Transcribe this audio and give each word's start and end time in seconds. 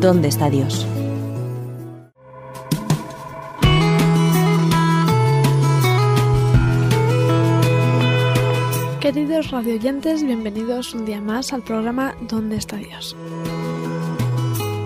¿Dónde 0.00 0.28
está 0.28 0.48
Dios? 0.48 0.86
Queridos 9.00 9.50
radioyentes, 9.50 10.22
bienvenidos 10.22 10.94
un 10.94 11.04
día 11.04 11.20
más 11.20 11.52
al 11.52 11.62
programa 11.64 12.14
¿Dónde 12.28 12.54
está 12.54 12.76
Dios? 12.76 13.16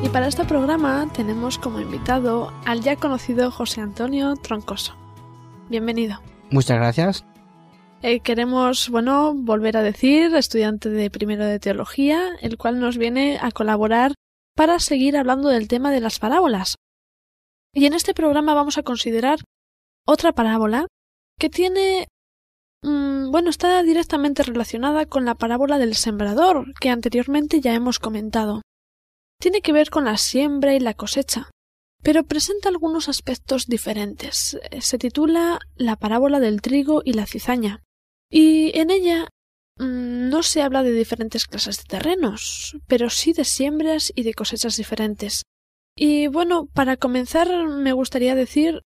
Y 0.02 0.08
para 0.08 0.28
este 0.28 0.46
programa 0.46 1.06
tenemos 1.14 1.58
como 1.58 1.78
invitado 1.78 2.50
al 2.64 2.80
ya 2.80 2.96
conocido 2.96 3.50
José 3.50 3.82
Antonio 3.82 4.36
Troncoso. 4.36 4.94
Bienvenido. 5.68 6.22
Muchas 6.50 6.78
gracias. 6.78 7.26
Eh, 8.00 8.20
queremos, 8.20 8.88
bueno, 8.88 9.34
volver 9.34 9.76
a 9.76 9.82
decir, 9.82 10.34
estudiante 10.34 10.88
de 10.88 11.10
primero 11.10 11.44
de 11.44 11.60
teología, 11.60 12.30
el 12.40 12.56
cual 12.56 12.80
nos 12.80 12.96
viene 12.96 13.38
a 13.42 13.50
colaborar 13.50 14.14
para 14.54 14.78
seguir 14.78 15.16
hablando 15.16 15.48
del 15.48 15.68
tema 15.68 15.90
de 15.90 16.00
las 16.00 16.18
parábolas. 16.18 16.76
Y 17.74 17.86
en 17.86 17.94
este 17.94 18.14
programa 18.14 18.54
vamos 18.54 18.78
a 18.78 18.82
considerar 18.82 19.40
otra 20.06 20.32
parábola 20.32 20.86
que 21.38 21.48
tiene 21.48 22.06
mm, 22.82 23.30
bueno, 23.30 23.50
está 23.50 23.82
directamente 23.82 24.42
relacionada 24.42 25.06
con 25.06 25.24
la 25.24 25.34
parábola 25.34 25.78
del 25.78 25.94
sembrador, 25.94 26.74
que 26.80 26.90
anteriormente 26.90 27.60
ya 27.60 27.74
hemos 27.74 27.98
comentado. 27.98 28.60
Tiene 29.40 29.62
que 29.62 29.72
ver 29.72 29.90
con 29.90 30.04
la 30.04 30.18
siembra 30.18 30.74
y 30.74 30.80
la 30.80 30.94
cosecha, 30.94 31.50
pero 32.02 32.24
presenta 32.24 32.68
algunos 32.68 33.08
aspectos 33.08 33.66
diferentes. 33.66 34.58
Se 34.80 34.98
titula 34.98 35.58
La 35.74 35.96
parábola 35.96 36.40
del 36.40 36.60
trigo 36.60 37.02
y 37.04 37.14
la 37.14 37.26
cizaña, 37.26 37.82
y 38.30 38.78
en 38.78 38.90
ella 38.90 39.28
no 39.78 40.42
se 40.42 40.62
habla 40.62 40.82
de 40.82 40.92
diferentes 40.92 41.46
clases 41.46 41.78
de 41.78 41.84
terrenos, 41.84 42.76
pero 42.86 43.10
sí 43.10 43.32
de 43.32 43.44
siembras 43.44 44.12
y 44.14 44.22
de 44.22 44.34
cosechas 44.34 44.76
diferentes. 44.76 45.42
Y 45.96 46.26
bueno, 46.28 46.66
para 46.72 46.96
comenzar 46.96 47.48
me 47.66 47.92
gustaría 47.92 48.34
decir 48.34 48.82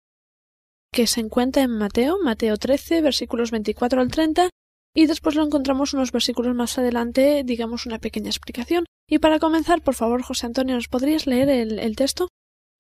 que 0.91 1.07
se 1.07 1.19
encuentra 1.19 1.63
en 1.63 1.71
Mateo, 1.71 2.17
Mateo 2.23 2.57
13, 2.57 3.01
versículos 3.01 3.51
24 3.51 4.01
al 4.01 4.09
30, 4.09 4.49
y 4.95 5.07
después 5.07 5.35
lo 5.35 5.43
encontramos 5.43 5.93
unos 5.93 6.11
versículos 6.11 6.55
más 6.55 6.77
adelante, 6.77 7.43
digamos 7.43 7.85
una 7.85 7.99
pequeña 7.99 8.29
explicación. 8.29 8.85
Y 9.07 9.19
para 9.19 9.39
comenzar, 9.39 9.81
por 9.81 9.93
favor, 9.93 10.23
José 10.23 10.45
Antonio, 10.45 10.75
¿nos 10.75 10.87
podrías 10.87 11.27
leer 11.27 11.49
el, 11.49 11.79
el 11.79 11.95
texto? 11.95 12.29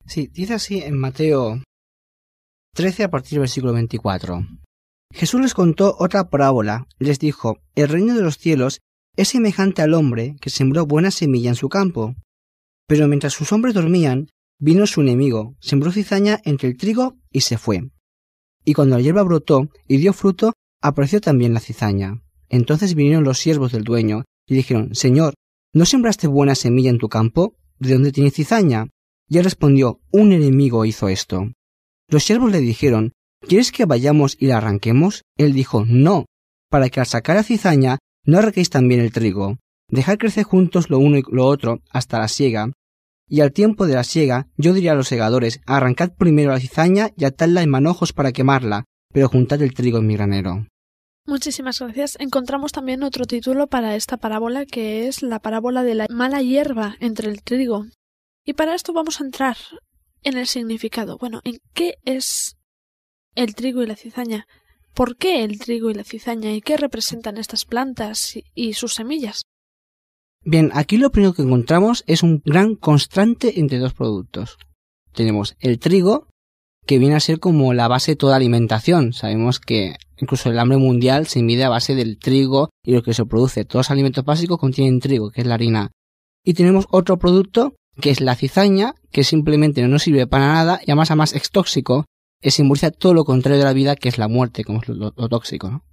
Sí, 0.07 0.27
dice 0.27 0.53
así 0.53 0.79
en 0.79 0.97
Mateo 0.97 1.61
13 2.73 3.03
a 3.03 3.09
partir 3.09 3.31
del 3.31 3.41
versículo 3.41 3.73
24. 3.73 4.45
Jesús 5.11 5.41
les 5.41 5.53
contó 5.53 5.95
otra 5.99 6.29
parábola. 6.29 6.87
Les 6.99 7.19
dijo, 7.19 7.59
El 7.75 7.89
reino 7.89 8.15
de 8.15 8.21
los 8.21 8.37
cielos 8.37 8.81
es 9.15 9.29
semejante 9.29 9.81
al 9.81 9.93
hombre 9.93 10.35
que 10.41 10.49
sembró 10.49 10.85
buena 10.85 11.11
semilla 11.11 11.49
en 11.49 11.55
su 11.55 11.69
campo. 11.69 12.15
Pero 12.87 13.07
mientras 13.07 13.33
sus 13.33 13.51
hombres 13.51 13.73
dormían, 13.73 14.27
vino 14.59 14.85
su 14.87 15.01
enemigo, 15.01 15.55
sembró 15.59 15.91
cizaña 15.91 16.39
entre 16.43 16.69
el 16.69 16.77
trigo 16.77 17.17
y 17.31 17.41
se 17.41 17.57
fue. 17.57 17.89
Y 18.63 18.73
cuando 18.73 18.97
la 18.97 19.01
hierba 19.01 19.23
brotó 19.23 19.69
y 19.87 19.97
dio 19.97 20.13
fruto, 20.13 20.53
apareció 20.81 21.21
también 21.21 21.53
la 21.53 21.59
cizaña. 21.59 22.21
Entonces 22.49 22.95
vinieron 22.95 23.23
los 23.23 23.39
siervos 23.39 23.71
del 23.71 23.83
dueño 23.83 24.23
y 24.47 24.55
dijeron, 24.55 24.93
Señor, 24.93 25.33
¿no 25.73 25.85
sembraste 25.85 26.27
buena 26.27 26.55
semilla 26.55 26.89
en 26.89 26.97
tu 26.97 27.09
campo? 27.09 27.55
¿De 27.79 27.93
dónde 27.93 28.11
tiene 28.11 28.31
cizaña? 28.31 28.87
Y 29.27 29.37
él 29.37 29.43
respondió, 29.43 29.99
Un 30.11 30.31
enemigo 30.31 30.85
hizo 30.85 31.09
esto. 31.09 31.51
Los 32.07 32.23
siervos 32.23 32.51
le 32.51 32.59
dijeron, 32.59 33.13
¿Quieres 33.47 33.71
que 33.71 33.85
vayamos 33.85 34.35
y 34.39 34.47
la 34.47 34.57
arranquemos? 34.57 35.21
Él 35.37 35.53
dijo, 35.53 35.85
no, 35.85 36.25
para 36.71 36.89
que 36.89 36.99
al 36.99 37.05
sacar 37.05 37.35
la 37.35 37.43
cizaña 37.43 37.99
no 38.25 38.39
arranquéis 38.39 38.71
también 38.71 39.01
el 39.01 39.11
trigo. 39.11 39.57
Dejad 39.87 40.17
crecer 40.17 40.45
juntos 40.45 40.89
lo 40.89 40.97
uno 40.97 41.17
y 41.17 41.23
lo 41.29 41.45
otro 41.45 41.79
hasta 41.91 42.17
la 42.17 42.27
siega. 42.27 42.71
Y 43.27 43.41
al 43.41 43.51
tiempo 43.51 43.85
de 43.85 43.93
la 43.93 44.03
siega, 44.03 44.47
yo 44.57 44.73
diría 44.73 44.93
a 44.93 44.95
los 44.95 45.07
segadores, 45.07 45.61
arrancad 45.67 46.13
primero 46.17 46.51
la 46.51 46.59
cizaña 46.59 47.11
y 47.15 47.25
atadla 47.25 47.61
en 47.61 47.69
manojos 47.69 48.13
para 48.13 48.31
quemarla, 48.31 48.85
pero 49.13 49.29
juntad 49.29 49.61
el 49.61 49.75
trigo 49.75 49.99
en 49.99 50.07
mi 50.07 50.15
granero. 50.15 50.65
Muchísimas 51.27 51.79
gracias. 51.79 52.17
Encontramos 52.19 52.71
también 52.71 53.03
otro 53.03 53.25
título 53.25 53.67
para 53.67 53.95
esta 53.95 54.17
parábola 54.17 54.65
que 54.65 55.07
es 55.07 55.21
la 55.21 55.39
parábola 55.39 55.83
de 55.83 55.95
la 55.95 56.07
mala 56.09 56.41
hierba 56.41 56.95
entre 56.99 57.29
el 57.29 57.43
trigo. 57.43 57.85
Y 58.43 58.53
para 58.53 58.73
esto 58.73 58.91
vamos 58.91 59.21
a 59.21 59.23
entrar 59.23 59.57
en 60.23 60.37
el 60.37 60.47
significado. 60.47 61.17
Bueno, 61.19 61.41
¿en 61.43 61.57
qué 61.73 61.95
es 62.05 62.57
el 63.35 63.55
trigo 63.55 63.83
y 63.83 63.87
la 63.87 63.95
cizaña. 63.95 64.47
¿Por 64.93 65.17
qué 65.17 65.43
el 65.43 65.59
trigo 65.59 65.91
y 65.91 65.93
la 65.93 66.03
cizaña 66.03 66.53
y 66.53 66.61
qué 66.61 66.77
representan 66.77 67.37
estas 67.37 67.65
plantas 67.65 68.39
y 68.55 68.73
sus 68.73 68.95
semillas? 68.95 69.43
Bien, 70.43 70.71
aquí 70.73 70.97
lo 70.97 71.11
primero 71.11 71.33
que 71.33 71.41
encontramos 71.41 72.03
es 72.07 72.23
un 72.23 72.41
gran 72.45 72.75
constante 72.75 73.59
entre 73.59 73.79
dos 73.79 73.93
productos. 73.93 74.57
Tenemos 75.11 75.55
el 75.59 75.79
trigo, 75.79 76.27
que 76.85 76.99
viene 76.99 77.15
a 77.15 77.19
ser 77.19 77.39
como 77.39 77.73
la 77.73 77.87
base 77.87 78.11
de 78.11 78.15
toda 78.15 78.35
alimentación. 78.35 79.11
Sabemos 79.11 79.59
que 79.59 79.95
incluso 80.17 80.49
el 80.49 80.59
hambre 80.59 80.77
mundial 80.77 81.27
se 81.27 81.41
mide 81.41 81.63
a 81.63 81.69
base 81.69 81.95
del 81.95 82.19
trigo 82.19 82.69
y 82.83 82.93
lo 82.93 83.01
que 83.01 83.13
se 83.13 83.25
produce. 83.25 83.65
Todos 83.65 83.87
los 83.87 83.91
alimentos 83.91 84.23
básicos 84.23 84.59
contienen 84.59 84.99
trigo, 84.99 85.31
que 85.31 85.41
es 85.41 85.47
la 85.47 85.55
harina. 85.55 85.91
Y 86.43 86.53
tenemos 86.53 86.85
otro 86.91 87.17
producto, 87.17 87.75
que 87.99 88.11
es 88.11 88.21
la 88.21 88.35
cizaña, 88.35 88.93
que 89.11 89.23
simplemente 89.23 89.81
no 89.81 89.87
nos 89.87 90.03
sirve 90.03 90.27
para 90.27 90.47
nada 90.47 90.79
y 90.85 90.91
además, 90.91 91.09
además 91.09 91.33
es 91.33 91.49
tóxico 91.49 92.05
simboliza 92.41 92.91
todo 92.91 93.13
lo 93.13 93.25
contrario 93.25 93.59
de 93.59 93.65
la 93.65 93.73
vida, 93.73 93.95
que 93.95 94.09
es 94.09 94.17
la 94.17 94.27
muerte, 94.27 94.63
como 94.63 94.81
es 94.81 94.87
lo, 94.87 95.11
tóxico, 95.11 95.69
¿no? 95.69 95.85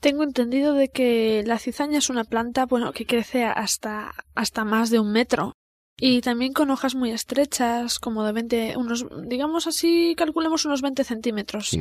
Tengo 0.00 0.22
entendido 0.22 0.74
de 0.74 0.88
que 0.88 1.42
la 1.44 1.58
cizaña 1.58 1.98
es 1.98 2.08
una 2.08 2.24
planta, 2.24 2.66
bueno, 2.66 2.92
que 2.92 3.04
crece 3.04 3.44
hasta, 3.44 4.12
hasta 4.34 4.64
más 4.64 4.90
de 4.90 5.00
un 5.00 5.10
metro. 5.10 5.52
Y 6.00 6.20
también 6.20 6.52
con 6.52 6.70
hojas 6.70 6.94
muy 6.94 7.10
estrechas, 7.10 7.98
como 7.98 8.22
de 8.22 8.32
20, 8.32 8.76
unos, 8.76 9.06
digamos 9.26 9.66
así, 9.66 10.14
calculemos 10.16 10.64
unos 10.64 10.82
20 10.82 11.02
centímetros. 11.02 11.76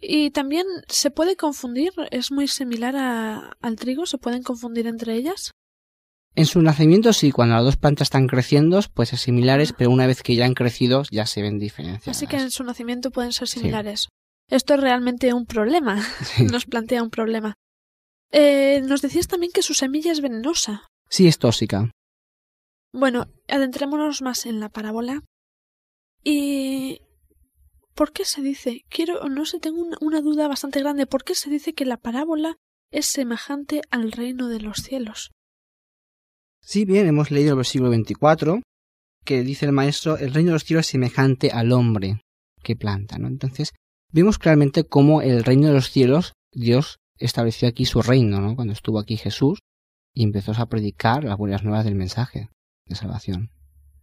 Y 0.00 0.30
también 0.30 0.66
se 0.86 1.10
puede 1.10 1.34
confundir, 1.34 1.92
es 2.10 2.30
muy 2.30 2.46
similar 2.46 2.94
al 3.60 3.76
trigo, 3.76 4.06
se 4.06 4.18
pueden 4.18 4.44
confundir 4.44 4.86
entre 4.86 5.14
ellas. 5.14 5.50
En 6.36 6.46
su 6.46 6.60
nacimiento 6.62 7.12
sí, 7.12 7.30
cuando 7.30 7.54
las 7.54 7.64
dos 7.64 7.76
plantas 7.76 8.06
están 8.06 8.26
creciendo, 8.26 8.80
pues 8.94 9.12
es 9.12 9.20
similares, 9.20 9.72
pero 9.72 9.90
una 9.90 10.06
vez 10.06 10.22
que 10.22 10.34
ya 10.34 10.44
han 10.44 10.54
crecido 10.54 11.04
ya 11.10 11.26
se 11.26 11.42
ven 11.42 11.58
diferencias. 11.58 12.16
Así 12.16 12.26
que 12.26 12.36
en 12.36 12.50
su 12.50 12.64
nacimiento 12.64 13.12
pueden 13.12 13.32
ser 13.32 13.46
similares. 13.46 14.08
Esto 14.48 14.74
es 14.74 14.80
realmente 14.80 15.32
un 15.32 15.46
problema, 15.46 16.04
nos 16.50 16.66
plantea 16.66 17.02
un 17.02 17.10
problema. 17.10 17.54
Eh, 18.32 18.80
nos 18.82 19.00
decías 19.00 19.28
también 19.28 19.52
que 19.52 19.62
su 19.62 19.74
semilla 19.74 20.10
es 20.10 20.20
venenosa. 20.20 20.88
Sí, 21.08 21.28
es 21.28 21.38
tóxica. 21.38 21.90
Bueno, 22.92 23.28
adentrémonos 23.48 24.22
más 24.22 24.46
en 24.46 24.58
la 24.58 24.68
parábola. 24.68 25.22
¿Y 26.24 27.00
por 27.94 28.12
qué 28.12 28.24
se 28.24 28.40
dice? 28.40 28.84
Quiero, 28.88 29.28
no 29.28 29.46
sé, 29.46 29.60
tengo 29.60 29.86
una 30.00 30.20
duda 30.20 30.48
bastante 30.48 30.80
grande. 30.80 31.06
¿Por 31.06 31.22
qué 31.22 31.36
se 31.36 31.50
dice 31.50 31.74
que 31.74 31.84
la 31.84 31.96
parábola 31.96 32.56
es 32.90 33.06
semejante 33.06 33.82
al 33.90 34.10
reino 34.10 34.48
de 34.48 34.60
los 34.60 34.78
cielos? 34.78 35.30
Sí, 36.66 36.86
bien, 36.86 37.06
hemos 37.06 37.30
leído 37.30 37.50
el 37.50 37.56
versículo 37.56 37.90
24, 37.90 38.62
que 39.22 39.42
dice 39.42 39.66
el 39.66 39.72
maestro, 39.72 40.16
el 40.16 40.32
reino 40.32 40.48
de 40.48 40.54
los 40.54 40.64
cielos 40.64 40.86
es 40.86 40.92
semejante 40.92 41.50
al 41.50 41.72
hombre 41.72 42.22
que 42.62 42.74
planta, 42.74 43.18
¿no? 43.18 43.28
Entonces, 43.28 43.74
vemos 44.10 44.38
claramente 44.38 44.84
cómo 44.84 45.20
el 45.20 45.44
reino 45.44 45.66
de 45.66 45.74
los 45.74 45.90
cielos, 45.90 46.32
Dios 46.52 46.96
estableció 47.18 47.68
aquí 47.68 47.84
su 47.84 48.00
reino, 48.00 48.40
¿no? 48.40 48.56
Cuando 48.56 48.72
estuvo 48.72 48.98
aquí 48.98 49.18
Jesús 49.18 49.58
y 50.14 50.24
empezó 50.24 50.52
a 50.52 50.66
predicar 50.66 51.22
las 51.22 51.36
buenas 51.36 51.64
nuevas 51.64 51.84
del 51.84 51.96
mensaje 51.96 52.48
de 52.86 52.94
salvación. 52.94 53.50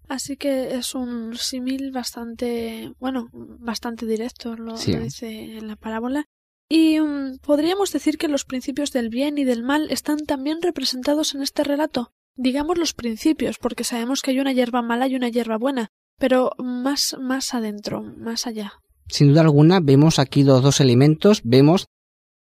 Así 0.07 0.37
que 0.37 0.75
es 0.75 0.93
un 0.93 1.35
símil 1.37 1.91
bastante, 1.91 2.93
bueno, 2.99 3.29
bastante 3.33 4.05
directo, 4.05 4.55
lo, 4.55 4.77
dice 4.77 5.57
en 5.57 5.67
la 5.67 5.77
parábola. 5.77 6.25
Y 6.69 6.99
mm, 6.99 7.39
podríamos 7.39 7.91
decir 7.91 8.19
que 8.19 8.27
los 8.27 8.45
principios 8.45 8.91
del 8.91 9.09
bien 9.09 9.39
y 9.39 9.45
del 9.45 9.63
mal 9.63 9.89
están 9.89 10.19
también 10.27 10.61
representados 10.61 11.33
en 11.33 11.41
este 11.41 11.63
relato 11.63 12.11
digamos 12.35 12.77
los 12.77 12.93
principios, 12.93 13.57
porque 13.57 13.83
sabemos 13.83 14.21
que 14.21 14.31
hay 14.31 14.39
una 14.39 14.53
hierba 14.53 14.81
mala 14.81 15.07
y 15.07 15.15
una 15.15 15.29
hierba 15.29 15.57
buena, 15.57 15.89
pero 16.17 16.51
más, 16.57 17.15
más 17.19 17.53
adentro, 17.53 18.01
más 18.01 18.47
allá. 18.47 18.73
Sin 19.07 19.29
duda 19.29 19.41
alguna, 19.41 19.79
vemos 19.79 20.19
aquí 20.19 20.43
los 20.43 20.63
dos 20.63 20.79
elementos, 20.79 21.41
vemos 21.43 21.85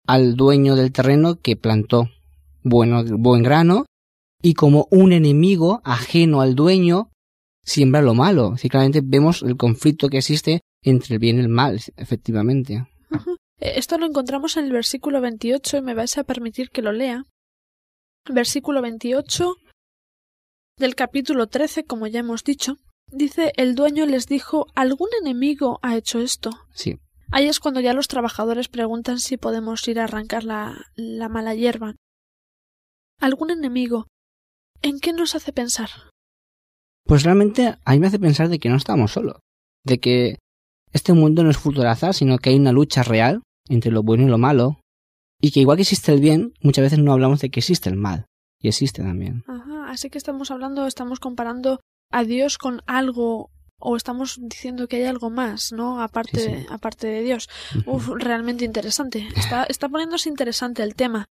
al 0.06 0.36
dueño 0.36 0.76
del 0.76 0.92
terreno 0.92 1.36
que 1.36 1.56
plantó 1.56 2.08
bueno, 2.62 3.02
buen 3.04 3.42
grano, 3.42 3.86
y 4.42 4.54
como 4.54 4.86
un 4.90 5.12
enemigo 5.12 5.80
ajeno 5.84 6.40
al 6.40 6.54
dueño, 6.54 7.10
siembra 7.64 8.02
lo 8.02 8.14
malo. 8.14 8.56
Si 8.56 8.68
claramente 8.68 9.02
vemos 9.02 9.42
el 9.42 9.56
conflicto 9.56 10.08
que 10.08 10.18
existe 10.18 10.60
entre 10.82 11.14
el 11.14 11.20
bien 11.20 11.36
y 11.36 11.40
el 11.40 11.48
mal, 11.48 11.80
efectivamente. 11.96 12.86
Eh, 13.58 13.72
esto 13.76 13.98
lo 13.98 14.06
encontramos 14.06 14.56
en 14.56 14.64
el 14.64 14.72
versículo 14.72 15.20
28 15.20 15.78
y 15.78 15.82
me 15.82 15.94
vais 15.94 16.16
a 16.16 16.24
permitir 16.24 16.70
que 16.70 16.82
lo 16.82 16.92
lea. 16.92 17.24
Versículo 18.30 18.80
28 18.82 19.54
del 20.80 20.96
capítulo 20.96 21.46
13, 21.46 21.84
como 21.84 22.08
ya 22.08 22.20
hemos 22.20 22.42
dicho, 22.42 22.78
dice 23.06 23.52
el 23.56 23.74
dueño 23.74 24.06
les 24.06 24.26
dijo 24.26 24.66
¿algún 24.74 25.08
enemigo 25.20 25.78
ha 25.82 25.96
hecho 25.96 26.20
esto? 26.20 26.50
Sí. 26.74 26.98
Ahí 27.30 27.46
es 27.46 27.60
cuando 27.60 27.80
ya 27.80 27.92
los 27.92 28.08
trabajadores 28.08 28.68
preguntan 28.68 29.20
si 29.20 29.36
podemos 29.36 29.86
ir 29.86 30.00
a 30.00 30.04
arrancar 30.04 30.42
la, 30.42 30.86
la 30.96 31.28
mala 31.28 31.54
hierba. 31.54 31.94
¿Algún 33.20 33.50
enemigo? 33.50 34.08
¿En 34.82 34.98
qué 34.98 35.12
nos 35.12 35.34
hace 35.34 35.52
pensar? 35.52 35.90
Pues 37.04 37.22
realmente 37.22 37.76
a 37.84 37.92
mí 37.92 38.00
me 38.00 38.06
hace 38.06 38.18
pensar 38.18 38.48
de 38.48 38.58
que 38.58 38.70
no 38.70 38.76
estamos 38.76 39.12
solos, 39.12 39.36
de 39.84 40.00
que 40.00 40.38
este 40.92 41.12
mundo 41.12 41.44
no 41.44 41.50
es 41.50 41.58
fruto 41.58 41.86
azar, 41.86 42.14
sino 42.14 42.38
que 42.38 42.50
hay 42.50 42.56
una 42.56 42.72
lucha 42.72 43.02
real 43.02 43.42
entre 43.68 43.92
lo 43.92 44.02
bueno 44.02 44.24
y 44.24 44.28
lo 44.28 44.38
malo, 44.38 44.80
y 45.40 45.50
que 45.50 45.60
igual 45.60 45.76
que 45.76 45.82
existe 45.82 46.12
el 46.12 46.20
bien, 46.20 46.54
muchas 46.62 46.84
veces 46.84 46.98
no 46.98 47.12
hablamos 47.12 47.40
de 47.40 47.50
que 47.50 47.60
existe 47.60 47.90
el 47.90 47.96
mal, 47.96 48.24
y 48.58 48.68
existe 48.68 49.02
también. 49.02 49.44
Ajá, 49.46 49.69
así 49.90 50.08
que 50.08 50.18
estamos 50.18 50.50
hablando, 50.50 50.86
estamos 50.86 51.20
comparando 51.20 51.80
a 52.10 52.24
Dios 52.24 52.58
con 52.58 52.82
algo 52.86 53.50
o 53.78 53.96
estamos 53.96 54.38
diciendo 54.40 54.88
que 54.88 54.96
hay 54.96 55.04
algo 55.04 55.30
más, 55.30 55.72
¿no? 55.72 56.02
Aparte, 56.02 56.66
aparte 56.68 57.06
de 57.06 57.22
Dios. 57.22 57.48
Uf, 57.86 58.08
realmente 58.14 58.64
interesante. 58.64 59.26
Está, 59.36 59.64
está 59.64 59.88
poniéndose 59.88 60.28
interesante 60.28 60.82
el 60.82 60.94
tema. 60.94 61.24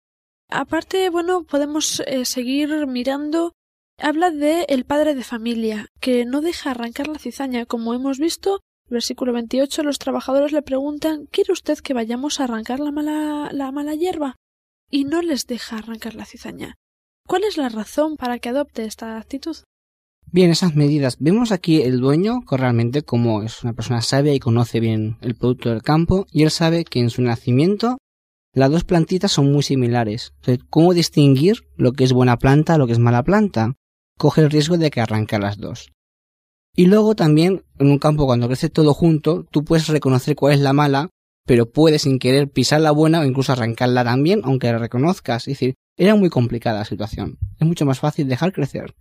Aparte, 0.49 1.11
bueno, 1.11 1.43
podemos 1.43 2.00
eh, 2.06 2.25
seguir 2.25 2.87
mirando. 2.87 3.53
Habla 3.99 4.31
de 4.31 4.64
el 4.69 4.85
padre 4.85 5.14
de 5.14 5.25
familia, 5.25 5.88
que 6.00 6.25
no 6.25 6.41
deja 6.41 6.70
arrancar 6.70 7.08
la 7.08 7.19
cizaña. 7.19 7.67
Como 7.67 7.94
hemos 7.94 8.19
visto, 8.19 8.61
versículo 8.88 9.32
28, 9.32 9.82
los 9.82 9.99
trabajadores 9.99 10.53
le 10.53 10.62
preguntan 10.62 11.26
¿Quiere 11.26 11.53
usted 11.53 11.79
que 11.79 11.94
vayamos 11.94 12.38
a 12.38 12.44
arrancar 12.44 12.79
la 12.79 12.93
mala, 12.93 13.49
la 13.53 13.73
mala 13.73 13.94
hierba? 13.94 14.37
Y 14.88 15.05
no 15.05 15.20
les 15.20 15.47
deja 15.47 15.79
arrancar 15.79 16.14
la 16.14 16.26
cizaña. 16.26 16.76
¿Cuál 17.26 17.43
es 17.43 17.56
la 17.56 17.69
razón 17.69 18.17
para 18.17 18.38
que 18.38 18.50
adopte 18.50 18.84
esta 18.84 19.19
actitud? 19.19 19.56
Bien, 20.31 20.50
esas 20.50 20.76
medidas. 20.76 21.17
Vemos 21.19 21.50
aquí 21.50 21.82
el 21.82 21.99
dueño 21.99 22.43
que 22.49 22.56
realmente 22.56 23.02
como 23.02 23.43
es 23.43 23.64
una 23.64 23.73
persona 23.73 24.00
sabia 24.00 24.32
y 24.32 24.38
conoce 24.38 24.78
bien 24.78 25.19
el 25.23 25.34
producto 25.34 25.70
del 25.70 25.82
campo 25.82 26.26
y 26.31 26.44
él 26.44 26.50
sabe 26.50 26.84
que 26.84 27.00
en 27.00 27.11
su 27.11 27.23
nacimiento 27.23 27.99
las 28.55 28.70
dos 28.70 28.84
plantitas 28.84 29.32
son 29.32 29.52
muy 29.52 29.64
similares. 29.64 30.34
¿Cómo 30.70 30.94
distinguir 30.94 31.64
lo 31.76 31.93
que 31.93 32.05
es 32.05 32.12
buena 32.12 32.38
planta 32.38 32.78
lo 32.78 32.87
que 32.87 32.93
es 32.93 32.99
mala 33.00 33.25
planta? 33.25 33.75
Coge 34.19 34.43
el 34.43 34.50
riesgo 34.50 34.79
de 34.79 34.90
que 34.90 35.00
arranque 35.00 35.38
las 35.38 35.58
dos. 35.58 35.90
Y 36.76 36.87
luego 36.87 37.17
también 37.17 37.64
en 37.79 37.90
un 37.90 37.99
campo 37.99 38.26
cuando 38.26 38.46
crece 38.46 38.69
todo 38.69 38.94
junto, 38.94 39.44
tú 39.50 39.64
puedes 39.64 39.88
reconocer 39.88 40.37
cuál 40.37 40.55
es 40.55 40.61
la 40.61 40.72
mala, 40.72 41.11
pero 41.44 41.70
puedes 41.70 42.02
sin 42.02 42.19
querer 42.19 42.49
pisar 42.50 42.81
la 42.81 42.93
buena 42.93 43.20
o 43.20 43.25
incluso 43.25 43.52
arrancarla 43.52 44.05
también, 44.05 44.43
aunque 44.44 44.70
la 44.70 44.79
reconozcas. 44.79 45.49
Es 45.49 45.58
decir, 45.58 45.75
era 45.96 46.14
muy 46.14 46.31
complicada 46.31 46.81
la 46.81 46.84
situación. 46.84 47.38
Es 47.58 47.66
mucho 47.66 47.87
más 47.87 48.00
fácil 48.00 48.28
dejar 48.28 48.52
crecer 48.52 48.94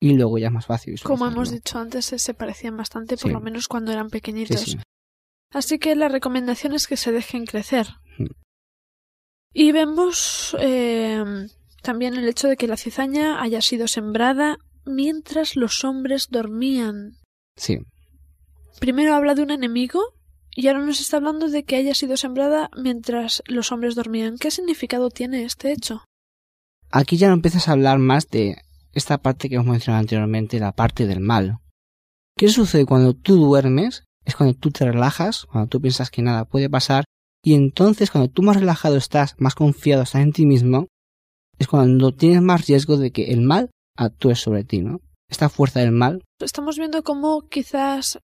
y 0.00 0.14
luego 0.14 0.38
ya 0.38 0.48
es 0.48 0.52
más 0.52 0.66
fácil. 0.66 1.00
Como 1.02 1.26
hemos 1.26 1.50
dicho 1.50 1.78
antes, 1.78 2.04
se 2.04 2.34
parecían 2.34 2.76
bastante, 2.76 3.16
por 3.16 3.32
lo 3.32 3.40
menos 3.40 3.68
cuando 3.68 3.92
eran 3.92 4.10
pequeñitos. 4.10 4.76
Así 5.50 5.78
que 5.78 5.94
la 5.94 6.08
recomendación 6.08 6.74
es 6.74 6.86
que 6.86 6.96
se 6.96 7.12
dejen 7.12 7.46
crecer. 7.46 7.86
Y 9.52 9.70
vemos 9.70 10.56
eh, 10.60 11.24
también 11.82 12.14
el 12.14 12.28
hecho 12.28 12.48
de 12.48 12.56
que 12.56 12.66
la 12.66 12.76
cizaña 12.76 13.40
haya 13.40 13.60
sido 13.60 13.86
sembrada 13.86 14.58
mientras 14.84 15.54
los 15.56 15.84
hombres 15.84 16.28
dormían. 16.30 17.18
Sí. 17.56 17.78
Primero 18.80 19.14
habla 19.14 19.34
de 19.34 19.42
un 19.42 19.52
enemigo 19.52 20.00
y 20.54 20.68
ahora 20.68 20.80
nos 20.80 21.00
está 21.00 21.16
hablando 21.16 21.48
de 21.48 21.64
que 21.64 21.76
haya 21.76 21.94
sido 21.94 22.16
sembrada 22.16 22.70
mientras 22.76 23.42
los 23.46 23.72
hombres 23.72 23.94
dormían. 23.94 24.36
¿Qué 24.38 24.50
significado 24.50 25.10
tiene 25.10 25.44
este 25.44 25.72
hecho? 25.72 26.04
Aquí 26.90 27.16
ya 27.16 27.28
no 27.28 27.34
empiezas 27.34 27.68
a 27.68 27.72
hablar 27.72 27.98
más 27.98 28.28
de 28.30 28.62
esta 28.92 29.18
parte 29.18 29.48
que 29.48 29.56
hemos 29.56 29.66
mencionado 29.66 30.00
anteriormente, 30.00 30.60
la 30.60 30.72
parte 30.72 31.06
del 31.06 31.20
mal. 31.20 31.58
¿Qué 32.36 32.48
sucede 32.48 32.86
cuando 32.86 33.14
tú 33.14 33.36
duermes? 33.36 34.04
Es 34.24 34.36
cuando 34.36 34.54
tú 34.54 34.70
te 34.70 34.84
relajas, 34.84 35.46
cuando 35.46 35.68
tú 35.68 35.80
piensas 35.80 36.10
que 36.10 36.22
nada 36.22 36.44
puede 36.44 36.70
pasar, 36.70 37.04
y 37.44 37.54
entonces 37.54 38.10
cuando 38.10 38.30
tú 38.30 38.42
más 38.42 38.56
relajado 38.56 38.96
estás, 38.96 39.34
más 39.38 39.54
confiado 39.54 40.02
estás 40.02 40.22
en 40.22 40.32
ti 40.32 40.46
mismo, 40.46 40.86
es 41.58 41.68
cuando 41.68 42.14
tienes 42.14 42.40
más 42.40 42.66
riesgo 42.66 42.96
de 42.96 43.10
que 43.10 43.32
el 43.32 43.42
mal 43.42 43.70
actúe 43.96 44.34
sobre 44.34 44.64
ti, 44.64 44.80
¿no? 44.80 45.00
Esta 45.28 45.48
fuerza 45.48 45.80
del 45.80 45.92
mal. 45.92 46.22
Estamos 46.40 46.78
viendo 46.78 47.02
cómo 47.02 47.42
quizás, 47.48 48.18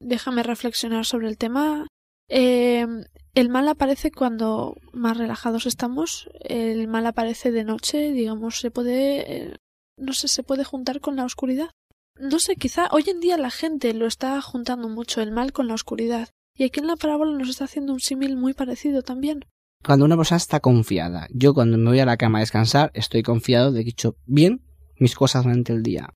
déjame 0.00 0.42
reflexionar 0.42 1.04
sobre 1.04 1.28
el 1.28 1.38
tema, 1.38 1.86
eh, 2.28 2.86
el 3.34 3.48
mal 3.48 3.68
aparece 3.68 4.10
cuando 4.10 4.76
más 4.92 5.16
relajados 5.16 5.66
estamos, 5.66 6.28
el 6.40 6.88
mal 6.88 7.06
aparece 7.06 7.52
de 7.52 7.64
noche, 7.64 8.12
digamos, 8.12 8.58
se 8.58 8.70
puede 8.70 9.32
eh, 9.32 9.56
no 9.98 10.12
sé, 10.12 10.28
se 10.28 10.42
puede 10.42 10.64
juntar 10.64 11.00
con 11.00 11.16
la 11.16 11.24
oscuridad. 11.24 11.70
No 12.18 12.38
sé, 12.38 12.56
quizá 12.56 12.88
hoy 12.90 13.04
en 13.08 13.20
día 13.20 13.36
la 13.36 13.50
gente 13.50 13.92
lo 13.94 14.06
está 14.06 14.40
juntando 14.40 14.88
mucho 14.88 15.20
el 15.20 15.32
mal 15.32 15.52
con 15.52 15.68
la 15.68 15.74
oscuridad. 15.74 16.30
Y 16.56 16.64
aquí 16.64 16.80
en 16.80 16.88
la 16.88 16.96
parábola 16.96 17.36
nos 17.36 17.48
está 17.48 17.64
haciendo 17.64 17.92
un 17.92 18.00
símil 18.00 18.36
muy 18.36 18.54
parecido 18.54 19.02
también. 19.02 19.44
Cuando 19.84 20.04
una 20.04 20.16
persona 20.16 20.38
está 20.38 20.58
confiada, 20.58 21.28
yo 21.30 21.54
cuando 21.54 21.78
me 21.78 21.90
voy 21.90 22.00
a 22.00 22.06
la 22.06 22.16
cama 22.16 22.38
a 22.38 22.40
descansar, 22.40 22.90
estoy 22.94 23.22
confiado 23.22 23.70
de 23.70 23.84
que 23.84 23.90
he 23.90 23.92
hecho 23.92 24.16
bien 24.26 24.64
mis 24.98 25.14
cosas 25.14 25.44
durante 25.44 25.72
el 25.72 25.84
día. 25.84 26.12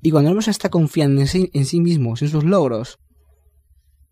Y 0.00 0.10
cuando 0.10 0.30
una 0.30 0.38
persona 0.38 0.52
está 0.52 0.70
confiando 0.70 1.20
en 1.20 1.26
sí, 1.26 1.50
en 1.52 1.66
sí 1.66 1.76
en 1.78 2.16
sus 2.16 2.44
logros, 2.44 2.98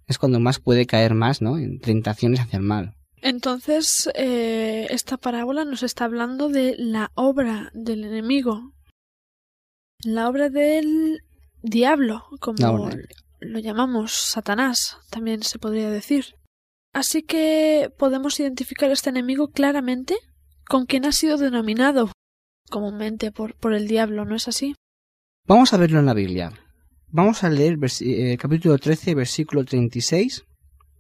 es 0.07 0.19
cuando 0.19 0.41
más 0.41 0.61
puede 0.61 0.87
caer 0.87 1.15
más, 1.15 1.43
¿no? 1.43 1.59
En 1.59 1.81
tentaciones 1.81 2.41
hacia 2.41 2.59
el 2.59 2.63
mal. 2.63 2.95
Entonces, 3.23 4.11
eh, 4.15 4.87
esta 4.91 5.17
parábola 5.17 5.65
nos 5.65 5.83
está 5.83 6.05
hablando 6.05 6.49
de 6.49 6.75
la 6.79 7.11
obra 7.15 7.71
del 7.73 8.05
enemigo, 8.05 8.75
la 10.05 10.29
obra 10.29 10.51
del 10.51 11.23
diablo, 11.63 12.27
como 12.41 12.91
lo 13.41 13.59
llamamos, 13.59 14.13
Satanás, 14.13 14.99
también 15.11 15.43
se 15.43 15.59
podría 15.59 15.91
decir. 15.91 16.37
Así 16.93 17.23
que 17.23 17.91
podemos 17.99 18.39
identificar 18.39 18.91
este 18.91 19.11
enemigo 19.11 19.49
claramente 19.49 20.17
con 20.69 20.87
quien 20.87 21.07
ha 21.07 21.13
sido 21.13 21.39
denominado 21.39 22.13
comúnmente 22.71 23.33
por, 23.33 23.55
por 23.57 23.75
el 23.75 23.89
diablo, 23.89 24.25
¿no 24.25 24.37
es 24.37 24.49
así? 24.49 24.75
Vamos 25.47 25.73
a 25.73 25.77
verlo 25.77 25.99
en 25.99 26.07
la 26.07 26.15
Biblia. 26.15 26.53
Vamos 27.17 27.45
a 27.45 27.49
leer 27.49 27.79
eh, 28.01 28.37
capítulo 28.37 28.77
13, 28.77 29.15
versículo 29.15 29.65
36 29.65 30.47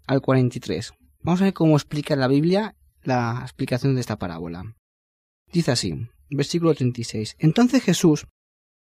al 0.06 0.21
43. 0.21 0.92
Vamos 1.25 1.40
a 1.40 1.47
ver 1.47 1.52
cómo 1.52 1.75
explica 1.75 2.14
la 2.14 2.28
Biblia 2.28 2.76
la 3.02 3.40
explicación 3.42 3.97
de 3.97 4.00
esta 4.00 4.16
parábola. 4.16 4.76
Dice 5.52 5.73
así, 5.73 6.06
versículo 6.30 6.73
36. 6.73 7.35
Entonces 7.40 7.83
Jesús, 7.83 8.28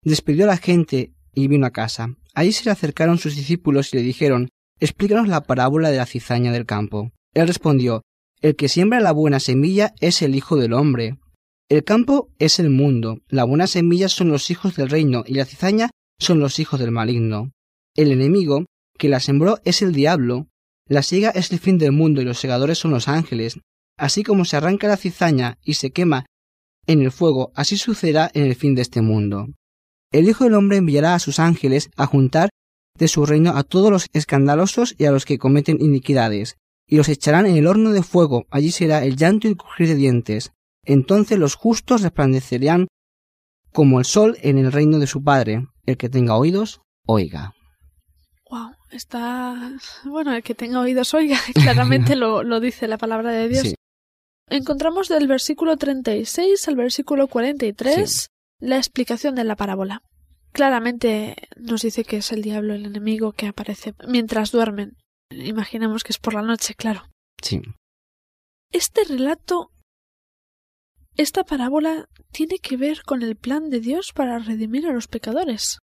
Despidió 0.03 0.47
a 0.47 0.49
la 0.49 0.57
gente 0.57 1.13
y 1.33 1.47
vino 1.47 1.65
a 1.65 1.71
casa. 1.71 2.13
Allí 2.35 2.51
se 2.51 2.65
le 2.65 2.73
acercaron 2.73 3.19
sus 3.19 3.37
discípulos 3.37 3.95
y 3.95 3.99
le 3.99 4.03
dijeron 4.03 4.49
Explícanos 4.81 5.29
la 5.29 5.45
parábola 5.45 5.91
de 5.91 5.99
la 5.99 6.07
cizaña 6.07 6.51
del 6.51 6.67
campo. 6.67 7.13
Él 7.35 7.47
respondió 7.47 8.03
El 8.41 8.57
que 8.57 8.69
siembra 8.69 8.99
la 8.99 9.13
buena 9.13 9.39
semilla 9.39 9.95
es 10.01 10.23
el 10.23 10.35
Hijo 10.35 10.57
del 10.57 10.73
hombre. 10.73 11.19
El 11.69 11.85
campo 11.85 12.33
es 12.41 12.59
el 12.59 12.71
mundo, 12.71 13.21
la 13.29 13.45
buena 13.45 13.69
semilla 13.69 14.09
son 14.09 14.31
los 14.31 14.51
hijos 14.51 14.75
del 14.75 14.91
reino 14.91 15.23
y 15.25 15.35
la 15.35 15.45
cizaña 15.45 15.89
son 16.23 16.41
los 16.41 16.59
hijos 16.59 16.81
del 16.81 16.91
maligno. 16.91 17.53
El 17.95 18.11
enemigo 18.11 18.65
que 18.99 19.09
la 19.09 19.21
sembró 19.21 19.59
es 19.65 19.83
el 19.83 19.93
diablo. 19.93 20.49
La 20.89 21.03
siega 21.03 21.31
es 21.31 21.53
el 21.53 21.59
fin 21.59 21.79
del 21.79 21.93
mundo 21.93 22.23
y 22.23 22.25
los 22.25 22.39
segadores 22.39 22.79
son 22.79 22.93
los 22.93 23.09
ángeles. 23.09 23.61
Así 23.99 24.23
como 24.23 24.45
se 24.45 24.57
arranca 24.57 24.89
la 24.89 24.97
cizaña 24.97 25.59
y 25.63 25.75
se 25.75 25.91
quema 25.91 26.27
en 26.87 27.03
el 27.03 27.13
fuego, 27.13 27.53
así 27.55 27.77
sucederá 27.77 28.31
en 28.35 28.45
el 28.45 28.55
fin 28.55 28.75
de 28.75 28.83
este 28.83 29.03
mundo. 29.03 29.49
El 30.11 30.29
Hijo 30.29 30.45
del 30.45 30.55
Hombre 30.55 30.79
enviará 30.79 31.15
a 31.15 31.19
sus 31.19 31.39
ángeles 31.39 31.91
a 31.97 32.07
juntar 32.07 32.51
de 32.99 33.09
su 33.09 33.25
reino 33.25 33.57
a 33.57 33.63
todos 33.63 33.91
los 33.91 34.07
escandalosos 34.13 34.95
y 34.99 35.05
a 35.05 35.13
los 35.13 35.25
que 35.25 35.39
cometen 35.39 35.81
iniquidades, 35.81 36.57
y 36.87 36.97
los 36.97 37.09
echarán 37.09 37.47
en 37.47 37.57
el 37.57 37.67
horno 37.67 37.93
de 37.93 38.03
fuego, 38.03 38.47
allí 38.51 38.71
será 38.71 39.05
el 39.05 39.17
llanto 39.17 39.47
y 39.47 39.53
el 39.53 39.57
crujir 39.57 39.89
de 39.89 39.95
dientes. 39.95 40.53
Entonces 40.85 41.39
los 41.39 41.55
justos 41.55 42.03
resplandecerán 42.03 42.89
como 43.73 43.99
el 43.99 44.05
sol 44.05 44.37
en 44.43 44.59
el 44.59 44.73
reino 44.73 44.99
de 44.99 45.07
su 45.07 45.23
Padre. 45.23 45.67
El 45.85 45.97
que 45.97 46.09
tenga 46.09 46.37
oídos, 46.37 46.81
oiga. 47.07 47.55
Wow, 48.51 48.73
está. 48.91 49.73
Bueno, 50.05 50.35
el 50.35 50.43
que 50.43 50.55
tenga 50.55 50.81
oídos, 50.81 51.15
oiga. 51.15 51.39
Claramente 51.55 52.17
lo, 52.17 52.43
lo 52.43 52.61
dice 52.61 52.87
la 52.89 52.99
palabra 52.99 53.33
de 53.33 53.49
Dios. 53.49 53.75
Encontramos 54.49 55.09
del 55.09 55.27
versículo 55.27 55.77
36 55.77 56.69
al 56.69 56.77
versículo 56.77 57.27
43 57.27 58.29
la 58.61 58.77
explicación 58.77 59.35
de 59.35 59.45
la 59.45 59.57
parábola. 59.57 60.03
Claramente 60.53 61.37
nos 61.57 61.83
dice 61.83 62.05
que 62.05 62.19
es 62.19 62.31
el 62.31 62.43
diablo 62.43 62.75
el 62.75 62.87
enemigo 62.87 63.33
que 63.33 63.49
aparece 63.49 63.95
mientras 64.07 64.53
duermen. 64.53 64.97
Imaginemos 65.31 66.05
que 66.05 66.13
es 66.13 66.19
por 66.19 66.35
la 66.35 66.43
noche, 66.43 66.75
claro. 66.75 67.09
Sí. 67.43 67.61
Este 68.71 69.05
relato, 69.05 69.71
esta 71.17 71.45
parábola, 71.45 72.09
tiene 72.33 72.59
que 72.59 72.77
ver 72.77 73.03
con 73.03 73.23
el 73.23 73.37
plan 73.37 73.71
de 73.71 73.81
Dios 73.81 74.13
para 74.15 74.39
redimir 74.39 74.87
a 74.87 74.93
los 74.93 75.09
pecadores. 75.09 75.79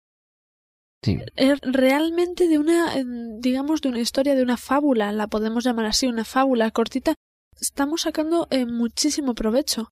Sí. 1.03 1.19
Es 1.35 1.59
realmente 1.61 2.47
de 2.47 2.57
una, 2.57 2.95
digamos, 3.39 3.81
de 3.81 3.89
una 3.89 3.99
historia, 3.99 4.35
de 4.35 4.43
una 4.43 4.57
fábula, 4.57 5.11
la 5.11 5.27
podemos 5.27 5.63
llamar 5.63 5.85
así, 5.85 6.07
una 6.07 6.25
fábula 6.25 6.71
cortita, 6.71 7.13
estamos 7.59 8.01
sacando 8.01 8.47
eh, 8.49 8.65
muchísimo 8.65 9.35
provecho. 9.35 9.89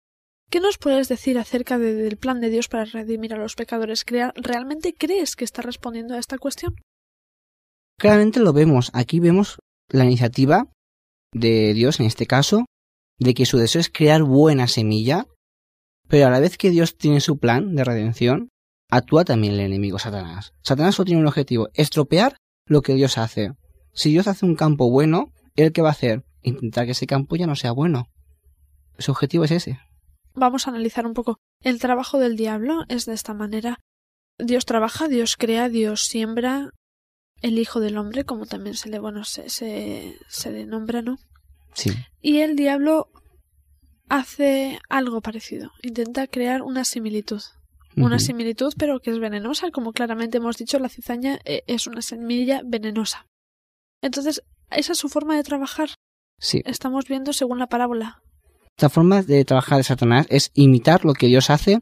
¿Qué 0.50 0.60
nos 0.60 0.77
puedes 0.77 1.08
decir 1.08 1.38
acerca 1.39 1.77
de- 1.77 1.94
del 1.96 2.18
plan 2.18 2.39
de 2.39 2.50
Dios 2.50 2.68
para 2.68 2.86
redimir 2.86 3.34
a 3.34 3.38
los 3.38 3.56
pecadores? 3.56 4.04
¿Realmente 4.36 4.94
crees 4.94 5.36
que 5.36 5.44
está 5.44 5.62
respondiendo 5.62 6.13
a 6.15 6.20
esta 6.20 6.38
cuestión? 6.38 6.75
Claramente 8.00 8.39
lo 8.39 8.54
vemos. 8.54 8.92
Aquí 8.94 9.20
vemos 9.20 9.58
la 9.89 10.06
iniciativa 10.06 10.68
de 11.34 11.74
Dios, 11.74 12.00
en 12.00 12.06
este 12.06 12.25
caso, 12.27 12.65
de 13.19 13.34
que 13.34 13.45
su 13.45 13.57
deseo 13.57 13.81
es 13.81 13.89
crear 13.89 14.24
buena 14.24 14.67
semilla, 14.67 15.25
pero 16.07 16.27
a 16.27 16.29
la 16.29 16.39
vez 16.39 16.57
que 16.57 16.69
Dios 16.69 16.98
tiene 16.98 17.19
su 17.19 17.38
plan 17.38 17.75
de 17.75 17.84
redención, 17.84 18.50
actúa 18.89 19.25
también 19.25 19.53
el 19.53 19.62
enemigo 19.62 20.00
Satanás. 20.00 20.53
Satanás 20.62 20.95
solo 20.95 21.05
tiene 21.05 21.22
un 21.22 21.27
objetivo, 21.27 21.69
estropear 21.74 22.38
lo 22.67 22.81
que 22.81 22.93
Dios 22.93 23.17
hace. 23.17 23.53
Si 23.93 24.12
Dios 24.12 24.27
hace 24.27 24.45
un 24.45 24.55
campo 24.55 24.89
bueno, 24.89 25.31
¿él 25.55 25.72
qué 25.72 25.81
va 25.81 25.89
a 25.89 25.93
hacer? 25.93 26.25
Intentar 26.41 26.86
que 26.86 26.91
ese 26.91 27.07
campo 27.07 27.36
ya 27.36 27.48
no 27.48 27.55
sea 27.55 27.72
bueno. 27.72 28.10
Su 28.98 29.12
objetivo 29.12 29.43
es 29.43 29.51
ese. 29.51 29.79
Vamos 30.34 30.67
a 30.67 30.72
analizar 30.72 31.05
un 31.05 31.13
poco. 31.13 31.39
El 31.62 31.79
trabajo 31.79 32.19
del 32.19 32.36
diablo 32.36 32.84
es 32.89 33.05
de 33.05 33.13
esta 33.13 33.34
manera. 33.34 33.79
Dios 34.38 34.65
trabaja, 34.65 35.07
Dios 35.07 35.38
crea, 35.38 35.69
Dios 35.69 36.03
siembra 36.03 36.72
el 37.41 37.57
Hijo 37.57 37.79
del 37.79 37.98
Hombre, 37.98 38.25
como 38.25 38.45
también 38.45 38.75
se 38.75 38.89
le, 38.89 39.00
bueno, 39.00 39.24
se, 39.24 39.50
se, 39.50 40.17
se 40.27 40.51
le 40.51 40.65
nombra, 40.65 41.01
¿no? 41.01 41.17
Sí. 41.75 41.91
Y 42.22 42.39
el 42.39 42.55
diablo 42.55 43.10
hace 44.10 44.79
algo 44.89 45.22
parecido. 45.22 45.72
Intenta 45.84 46.27
crear 46.27 46.62
una 46.62 46.84
similitud. 46.84 47.41
Una 47.98 48.20
similitud, 48.20 48.74
pero 48.77 49.00
que 49.00 49.12
es 49.12 49.20
venenosa. 49.20 49.72
Como 49.72 49.94
claramente 49.94 50.38
hemos 50.38 50.58
dicho, 50.58 50.79
la 50.79 50.89
cizaña 50.89 51.39
eh, 51.46 51.63
es 51.67 51.88
una 51.88 52.01
semilla 52.01 52.62
venenosa. 52.65 53.25
Entonces, 54.01 54.44
esa 54.70 54.91
es 54.91 54.98
su 54.98 55.08
forma 55.08 55.38
de 55.38 55.44
trabajar. 55.44 55.91
Sí. 56.38 56.62
Estamos 56.65 57.05
viendo 57.08 57.32
según 57.32 57.58
la 57.58 57.67
parábola. 57.67 58.22
La 58.77 58.89
forma 58.89 59.22
de 59.22 59.46
trabajar 59.46 59.77
de 59.77 59.86
Satanás 59.86 60.27
es 60.29 60.51
imitar 60.53 61.05
lo 61.05 61.13
que 61.13 61.27
Dios 61.27 61.50
hace 61.50 61.79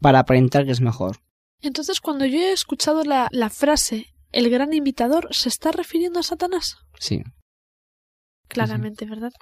para 0.00 0.20
aparentar 0.20 0.64
que 0.64 0.72
es 0.72 0.80
mejor. 0.80 1.18
Entonces, 1.60 2.00
cuando 2.00 2.24
yo 2.24 2.38
he 2.38 2.52
escuchado 2.52 3.04
la, 3.04 3.28
la 3.30 3.50
frase 3.50 4.14
el 4.32 4.48
gran 4.48 4.72
imitador, 4.72 5.28
¿se 5.32 5.50
está 5.50 5.72
refiriendo 5.72 6.20
a 6.20 6.22
Satanás? 6.22 6.78
Sí. 6.98 7.22
Claramente, 8.50 9.06
¿verdad? 9.06 9.32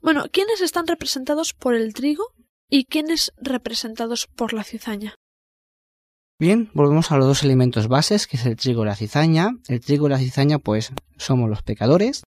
Bueno, 0.00 0.26
¿quiénes 0.30 0.60
están 0.60 0.86
representados 0.86 1.52
por 1.52 1.74
el 1.74 1.92
trigo 1.92 2.24
y 2.70 2.84
quiénes 2.84 3.32
representados 3.36 4.28
por 4.28 4.52
la 4.52 4.62
cizaña? 4.62 5.16
Bien, 6.38 6.70
volvemos 6.72 7.10
a 7.10 7.16
los 7.16 7.26
dos 7.26 7.42
elementos 7.42 7.88
bases, 7.88 8.26
que 8.26 8.36
es 8.36 8.46
el 8.46 8.56
trigo 8.56 8.82
y 8.82 8.86
la 8.86 8.94
cizaña. 8.94 9.56
El 9.68 9.80
trigo 9.80 10.06
y 10.06 10.10
la 10.10 10.18
cizaña, 10.18 10.58
pues, 10.58 10.92
somos 11.16 11.50
los 11.50 11.62
pecadores. 11.62 12.22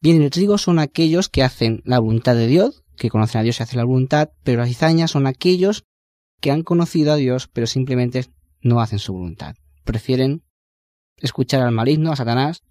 Bien, 0.00 0.22
el 0.22 0.30
trigo 0.30 0.58
son 0.58 0.78
aquellos 0.78 1.28
que 1.28 1.42
hacen 1.42 1.82
la 1.84 1.98
voluntad 1.98 2.34
de 2.36 2.46
Dios, 2.46 2.84
que 2.96 3.10
conocen 3.10 3.40
a 3.40 3.44
Dios 3.44 3.58
y 3.58 3.62
hacen 3.64 3.78
la 3.78 3.84
voluntad, 3.84 4.30
pero 4.44 4.60
la 4.60 4.66
cizaña 4.66 5.08
son 5.08 5.26
aquellos 5.26 5.84
que 6.40 6.50
han 6.50 6.62
conocido 6.62 7.12
a 7.12 7.16
Dios, 7.16 7.48
pero 7.48 7.66
simplemente 7.66 8.26
no 8.60 8.80
hacen 8.80 8.98
su 8.98 9.12
voluntad. 9.12 9.56
Prefieren 9.84 10.44
escuchar 11.16 11.62
al 11.62 11.72
maligno, 11.72 12.12
a 12.12 12.16
Satanás, 12.16 12.62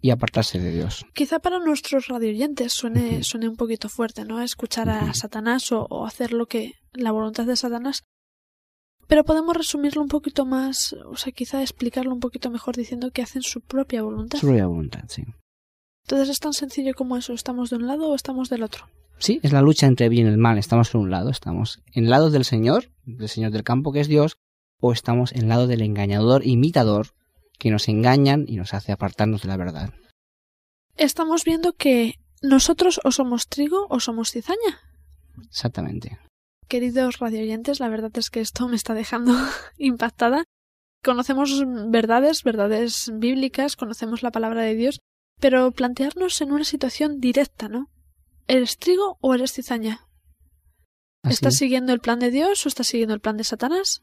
y 0.00 0.10
apartarse 0.10 0.58
de 0.58 0.70
Dios. 0.70 1.04
Quizá 1.14 1.38
para 1.38 1.58
nuestros 1.58 2.08
radioyentes 2.08 2.72
suene, 2.72 3.22
suene 3.24 3.48
un 3.48 3.56
poquito 3.56 3.88
fuerte, 3.88 4.24
¿no? 4.24 4.40
Escuchar 4.40 4.88
a. 4.88 5.12
Satanás 5.14 5.72
o, 5.72 5.86
o 5.90 6.06
hacer 6.06 6.32
lo 6.32 6.46
que 6.46 6.74
la 6.92 7.12
voluntad 7.12 7.46
de 7.46 7.56
Satanás. 7.56 8.04
Pero 9.06 9.24
podemos 9.24 9.56
resumirlo 9.56 10.02
un 10.02 10.08
poquito 10.08 10.44
más, 10.44 10.92
o 10.92 11.16
sea, 11.16 11.32
quizá 11.32 11.62
explicarlo 11.62 12.12
un 12.12 12.20
poquito 12.20 12.50
mejor 12.50 12.76
diciendo 12.76 13.10
que 13.10 13.22
hacen 13.22 13.42
su 13.42 13.62
propia 13.62 14.02
voluntad. 14.02 14.38
Su 14.38 14.46
propia 14.46 14.66
voluntad, 14.66 15.04
sí. 15.08 15.24
Entonces 16.04 16.28
es 16.28 16.40
tan 16.40 16.52
sencillo 16.52 16.92
como 16.94 17.16
eso, 17.16 17.32
estamos 17.32 17.70
de 17.70 17.76
un 17.76 17.86
lado 17.86 18.08
o 18.08 18.14
estamos 18.14 18.50
del 18.50 18.62
otro. 18.62 18.86
Sí, 19.18 19.40
es 19.42 19.52
la 19.52 19.62
lucha 19.62 19.86
entre 19.86 20.08
bien 20.08 20.26
y 20.26 20.30
el 20.30 20.38
mal. 20.38 20.58
Estamos 20.58 20.94
en 20.94 21.00
un 21.00 21.10
lado, 21.10 21.30
estamos 21.30 21.82
en 21.92 22.04
el 22.04 22.10
lado 22.10 22.30
del 22.30 22.44
Señor, 22.44 22.90
del 23.04 23.28
Señor 23.28 23.50
del 23.50 23.64
campo 23.64 23.92
que 23.92 24.00
es 24.00 24.08
Dios, 24.08 24.38
o 24.80 24.92
estamos 24.92 25.32
en 25.32 25.42
el 25.42 25.48
lado 25.48 25.66
del 25.66 25.82
engañador, 25.82 26.46
imitador, 26.46 27.08
que 27.58 27.70
nos 27.70 27.88
engañan 27.88 28.44
y 28.46 28.56
nos 28.56 28.74
hace 28.74 28.92
apartarnos 28.92 29.42
de 29.42 29.48
la 29.48 29.56
verdad. 29.56 29.92
Estamos 30.96 31.44
viendo 31.44 31.74
que 31.74 32.14
nosotros 32.42 33.00
o 33.04 33.10
somos 33.10 33.48
trigo 33.48 33.86
o 33.90 34.00
somos 34.00 34.30
cizaña. 34.30 34.80
Exactamente. 35.46 36.18
Queridos 36.68 37.18
radioyentes, 37.18 37.80
la 37.80 37.88
verdad 37.88 38.12
es 38.14 38.30
que 38.30 38.40
esto 38.40 38.68
me 38.68 38.76
está 38.76 38.94
dejando 38.94 39.32
impactada. 39.78 40.44
Conocemos 41.02 41.62
verdades, 41.88 42.42
verdades 42.42 43.10
bíblicas, 43.14 43.76
conocemos 43.76 44.22
la 44.22 44.32
palabra 44.32 44.62
de 44.62 44.74
Dios, 44.74 45.00
pero 45.40 45.70
plantearnos 45.70 46.40
en 46.40 46.52
una 46.52 46.64
situación 46.64 47.20
directa, 47.20 47.68
¿no? 47.68 47.90
¿Eres 48.48 48.78
trigo 48.78 49.18
o 49.20 49.34
eres 49.34 49.52
cizaña? 49.52 50.08
¿Estás 51.22 51.54
es. 51.54 51.58
siguiendo 51.58 51.92
el 51.92 52.00
plan 52.00 52.18
de 52.18 52.30
Dios 52.30 52.64
o 52.64 52.68
estás 52.68 52.88
siguiendo 52.88 53.14
el 53.14 53.20
plan 53.20 53.36
de 53.36 53.44
Satanás? 53.44 54.02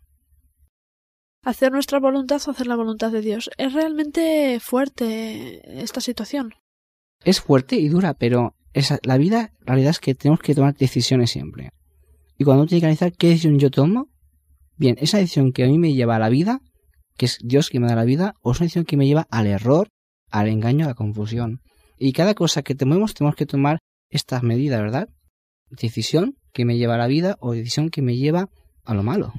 Hacer 1.45 1.71
nuestra 1.71 1.99
voluntad 1.99 2.41
o 2.45 2.51
hacer 2.51 2.65
la 2.65 2.75
voluntad 2.75 3.11
de 3.11 3.21
Dios. 3.21 3.51
Es 3.57 3.71
realmente 3.71 4.59
fuerte 4.59 5.61
esta 5.81 6.01
situación. 6.01 6.53
Es 7.23 7.39
fuerte 7.39 7.75
y 7.75 7.87
dura, 7.87 8.15
pero 8.15 8.55
esa- 8.73 8.97
la 9.03 9.17
vida, 9.17 9.51
realidad 9.61 9.91
es 9.91 9.99
que 9.99 10.15
tenemos 10.15 10.39
que 10.39 10.55
tomar 10.55 10.75
decisiones 10.75 11.29
siempre. 11.29 11.69
Y 12.39 12.43
cuando 12.45 12.63
uno 12.63 12.67
tiene 12.67 12.81
que 12.81 12.85
analizar 12.87 13.13
qué 13.13 13.29
decisión 13.29 13.59
yo 13.59 13.69
tomo, 13.69 14.09
bien, 14.75 14.97
esa 14.99 15.19
decisión 15.19 15.51
que 15.53 15.63
a 15.63 15.67
mí 15.67 15.77
me 15.77 15.93
lleva 15.93 16.15
a 16.15 16.19
la 16.19 16.29
vida, 16.29 16.61
que 17.15 17.27
es 17.27 17.37
Dios 17.43 17.69
quien 17.69 17.83
me 17.83 17.89
da 17.89 17.95
la 17.95 18.05
vida, 18.05 18.33
o 18.41 18.51
es 18.51 18.59
una 18.59 18.65
decisión 18.65 18.85
que 18.85 18.97
me 18.97 19.05
lleva 19.05 19.27
al 19.29 19.45
error, 19.45 19.89
al 20.31 20.47
engaño, 20.49 20.85
a 20.85 20.89
la 20.89 20.95
confusión. 20.95 21.61
Y 21.99 22.11
cada 22.13 22.33
cosa 22.33 22.63
que 22.63 22.73
tomemos 22.73 23.13
tenemos 23.13 23.35
que 23.35 23.45
tomar 23.45 23.77
estas 24.09 24.41
medidas, 24.41 24.81
¿verdad? 24.81 25.09
Decisión 25.69 26.37
que 26.51 26.65
me 26.65 26.77
lleva 26.77 26.95
a 26.95 26.97
la 26.97 27.07
vida 27.07 27.37
o 27.39 27.53
decisión 27.53 27.89
que 27.91 28.01
me 28.01 28.17
lleva 28.17 28.49
a 28.83 28.93
lo 28.95 29.03
malo. 29.03 29.31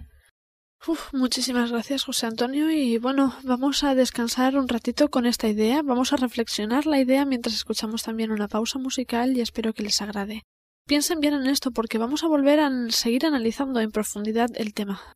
Muchísimas 1.13 1.71
gracias, 1.71 2.05
José 2.05 2.27
Antonio. 2.27 2.71
Y 2.71 2.99
bueno, 2.99 3.35
vamos 3.43 3.83
a 3.85 3.95
descansar 3.95 4.57
un 4.57 4.69
ratito 4.69 5.09
con 5.09 5.27
esta 5.27 5.49
idea. 5.49 5.83
Vamos 5.83 6.13
a 6.13 6.17
reflexionar 6.17 6.87
la 6.87 7.01
idea 7.01 7.25
mientras 7.25 7.55
escuchamos 7.55 8.03
también 8.03 8.31
una 8.31 8.49
pausa 8.49 8.79
musical 8.79 9.37
y 9.37 9.41
espero 9.41 9.73
que 9.73 9.83
les 9.83 10.01
agrade. 10.03 10.43
Piensen 10.87 11.21
bien 11.21 11.35
en 11.35 11.47
esto 11.47 11.73
porque 11.73 11.99
vamos 11.99 12.23
a 12.23 12.29
volver 12.29 12.61
a 12.61 12.71
seguir 12.91 13.27
analizando 13.27 13.81
en 13.81 13.91
profundidad 13.91 14.51
el 14.55 14.73
tema. 14.73 15.16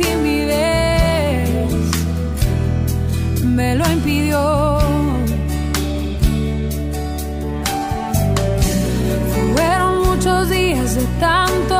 timidez 0.00 1.70
me 3.44 3.74
lo 3.74 3.84
impidió. 3.90 4.78
Fueron 9.54 9.92
muchos 10.08 10.50
días 10.50 10.94
de 10.96 11.04
tanto 11.18 11.79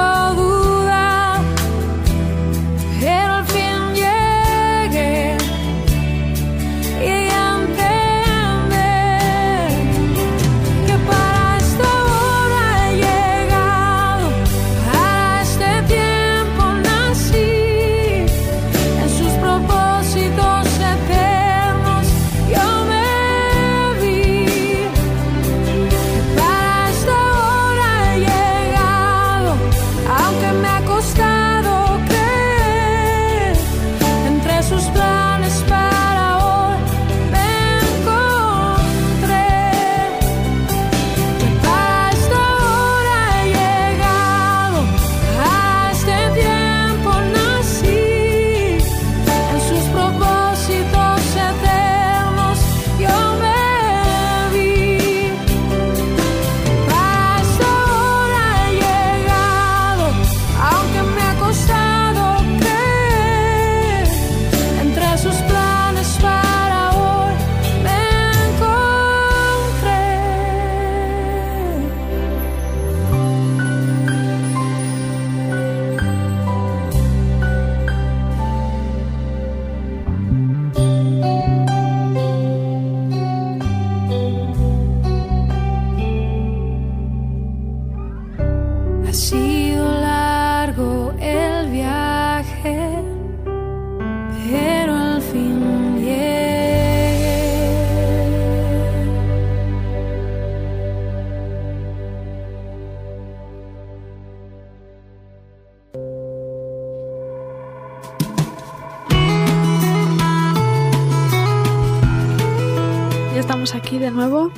aquí 113.74 113.98
de 113.98 114.10
nuevo. 114.10 114.50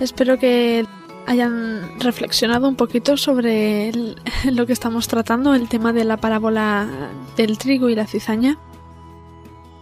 Espero 0.00 0.38
que 0.38 0.86
hayan 1.26 1.98
reflexionado 1.98 2.68
un 2.68 2.76
poquito 2.76 3.16
sobre 3.16 3.92
lo 4.52 4.66
que 4.66 4.72
estamos 4.72 5.08
tratando, 5.08 5.54
el 5.54 5.68
tema 5.68 5.92
de 5.92 6.04
la 6.04 6.16
parábola 6.16 6.88
del 7.36 7.58
trigo 7.58 7.88
y 7.88 7.94
la 7.94 8.06
cizaña. 8.06 8.58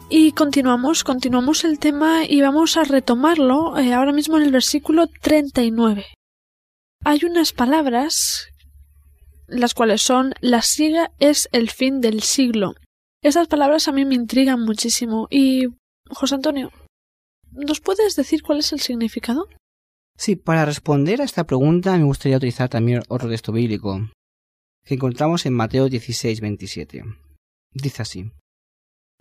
Y 0.08 0.32
continuamos, 0.32 1.02
continuamos 1.02 1.64
el 1.64 1.78
tema 1.78 2.24
y 2.24 2.40
vamos 2.40 2.76
a 2.76 2.84
retomarlo 2.84 3.76
eh, 3.76 3.92
ahora 3.92 4.12
mismo 4.12 4.36
en 4.36 4.44
el 4.44 4.52
versículo 4.52 5.08
39. 5.08 6.06
Hay 7.04 7.20
unas 7.24 7.52
palabras, 7.52 8.48
las 9.48 9.74
cuales 9.74 10.02
son 10.02 10.34
la 10.40 10.62
siega 10.62 11.10
es 11.18 11.48
el 11.52 11.70
fin 11.70 12.00
del 12.00 12.22
siglo. 12.22 12.74
Esas 13.22 13.48
palabras 13.48 13.88
a 13.88 13.92
mí 13.92 14.04
me 14.04 14.14
intrigan 14.14 14.60
muchísimo 14.60 15.26
y, 15.30 15.66
José 16.08 16.36
Antonio, 16.36 16.70
¿nos 17.56 17.80
puedes 17.80 18.14
decir 18.16 18.42
cuál 18.42 18.58
es 18.58 18.72
el 18.72 18.80
significado? 18.80 19.48
Sí, 20.16 20.36
para 20.36 20.64
responder 20.64 21.20
a 21.20 21.24
esta 21.24 21.44
pregunta 21.44 21.96
me 21.96 22.04
gustaría 22.04 22.36
utilizar 22.36 22.68
también 22.68 23.02
otro 23.08 23.28
texto 23.28 23.52
bíblico 23.52 24.00
que 24.84 24.94
encontramos 24.94 25.44
en 25.46 25.52
Mateo 25.52 25.88
16, 25.88 26.40
27. 26.40 27.02
Dice 27.72 28.02
así: 28.02 28.30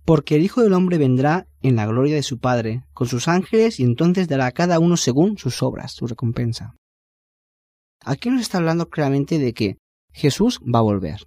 Porque 0.04 0.36
el 0.36 0.42
Hijo 0.42 0.62
del 0.62 0.72
Hombre 0.72 0.96
vendrá 0.96 1.48
en 1.60 1.76
la 1.76 1.86
gloria 1.86 2.14
de 2.14 2.22
su 2.22 2.38
Padre 2.38 2.84
con 2.94 3.08
sus 3.08 3.28
ángeles 3.28 3.80
y 3.80 3.82
entonces 3.82 4.28
dará 4.28 4.46
a 4.46 4.52
cada 4.52 4.78
uno 4.78 4.96
según 4.96 5.36
sus 5.38 5.62
obras, 5.62 5.92
su 5.92 6.06
recompensa. 6.06 6.76
Aquí 8.04 8.30
nos 8.30 8.42
está 8.42 8.58
hablando 8.58 8.88
claramente 8.88 9.38
de 9.38 9.52
que 9.52 9.78
Jesús 10.12 10.60
va 10.62 10.78
a 10.78 10.82
volver. 10.82 11.26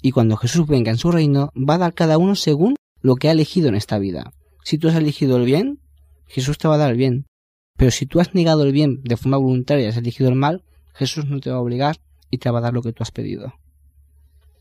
Y 0.00 0.12
cuando 0.12 0.36
Jesús 0.36 0.66
venga 0.66 0.90
en 0.90 0.98
su 0.98 1.12
reino, 1.12 1.50
va 1.54 1.74
a 1.74 1.78
dar 1.78 1.94
cada 1.94 2.16
uno 2.16 2.34
según 2.34 2.76
lo 3.00 3.16
que 3.16 3.28
ha 3.28 3.32
elegido 3.32 3.68
en 3.68 3.74
esta 3.74 3.98
vida. 3.98 4.32
Si 4.64 4.78
tú 4.78 4.88
has 4.88 4.96
elegido 4.96 5.36
el 5.36 5.44
bien, 5.44 5.80
Jesús 6.26 6.58
te 6.58 6.68
va 6.68 6.74
a 6.74 6.78
dar 6.78 6.90
el 6.90 6.96
bien. 6.96 7.26
Pero 7.76 7.90
si 7.90 8.06
tú 8.06 8.20
has 8.20 8.34
negado 8.34 8.62
el 8.64 8.72
bien 8.72 9.02
de 9.02 9.16
forma 9.16 9.36
voluntaria 9.36 9.84
y 9.84 9.88
has 9.88 9.96
elegido 9.96 10.28
el 10.30 10.34
mal, 10.34 10.64
Jesús 10.94 11.26
no 11.26 11.40
te 11.40 11.50
va 11.50 11.56
a 11.56 11.60
obligar 11.60 11.96
y 12.30 12.38
te 12.38 12.50
va 12.50 12.58
a 12.58 12.62
dar 12.62 12.72
lo 12.72 12.82
que 12.82 12.92
tú 12.92 13.02
has 13.02 13.10
pedido. 13.10 13.54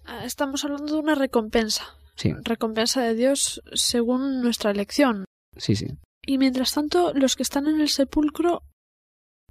Ah, 0.06 0.26
Estamos 0.26 0.64
hablando 0.66 0.94
de 0.94 1.00
una 1.00 1.16
recompensa. 1.16 1.84
Sí, 2.16 2.34
Recompensa 2.44 3.02
de 3.02 3.14
Dios 3.16 3.62
según 3.74 4.42
nuestra 4.42 4.72
elección. 4.72 5.26
sí, 5.58 5.76
sí. 5.76 5.88
Y 6.28 6.38
mientras 6.40 6.74
tanto, 6.74 7.14
los 7.14 7.36
que 7.36 7.44
están 7.44 7.68
en 7.68 7.80
el 7.82 7.90
sepulcro 7.90 8.64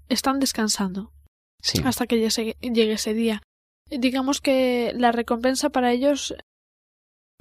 están 0.09 0.41
descansando 0.41 1.13
Sí, 1.63 1.81
hasta 1.85 2.07
que 2.07 2.19
llegue, 2.19 2.57
llegue 2.61 2.93
ese 2.95 3.15
día. 3.15 3.43
Digamos 3.89 4.41
que 4.41 4.93
la 4.97 5.13
recompensa 5.13 5.71
para 5.71 5.93
ellos 5.93 6.35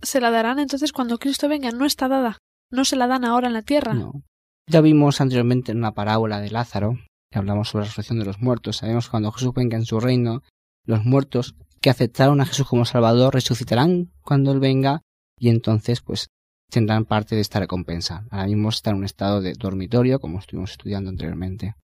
se 0.01 0.21
la 0.21 0.29
darán 0.31 0.59
entonces 0.59 0.91
cuando 0.93 1.17
Cristo 1.17 1.49
venga. 1.49 1.71
No 1.71 1.86
está 1.86 2.07
dada. 2.07 2.38
No 2.71 2.86
se 2.86 2.95
la 2.95 3.07
dan 3.07 3.25
ahora 3.25 3.47
en 3.47 3.53
la 3.53 3.63
tierra. 3.63 3.93
no. 3.93 4.23
Ya 4.67 4.82
vimos 4.82 5.19
anteriormente 5.19 5.71
en 5.71 5.80
una 5.80 5.93
parábola 5.93 6.39
de 6.39 6.49
Lázaro, 6.49 6.97
que 7.30 7.39
hablamos 7.39 7.69
sobre 7.69 7.84
la 7.84 7.88
resurrección 7.88 8.19
de 8.19 8.26
los 8.26 8.39
muertos. 8.39 8.78
Sabemos 8.78 9.06
que 9.06 9.12
cuando 9.12 9.32
Jesús 9.32 9.54
venga 9.54 9.78
en 9.78 9.86
su 9.86 9.99
reino, 9.99 10.41
los 10.86 11.04
muertos 11.04 11.56
que 11.82 11.89
aceptaron 11.89 12.39
a 12.39 12.45
Jesús 12.45 12.67
como 12.67 12.86
Salvador 12.86 13.34
resucitarán 13.34 14.12
cuando 14.21 14.52
Él 14.52 14.60
venga 14.60 15.02
y 15.38 15.49
entonces 15.49 16.02
pues 16.02 16.28
tendrán 16.69 17.06
parte 17.06 17.36
de 17.36 17.41
esta 17.41 17.60
recompensa. 17.60 18.26
Ahora 18.32 18.47
mismo 18.47 18.69
está 18.69 18.91
en 18.91 18.97
un 18.97 19.04
estado 19.04 19.41
de 19.41 19.54
dormitorio, 19.54 20.19
como 20.19 20.39
estuvimos 20.39 20.71
estudiando 20.71 21.10
anteriormente. 21.10 21.76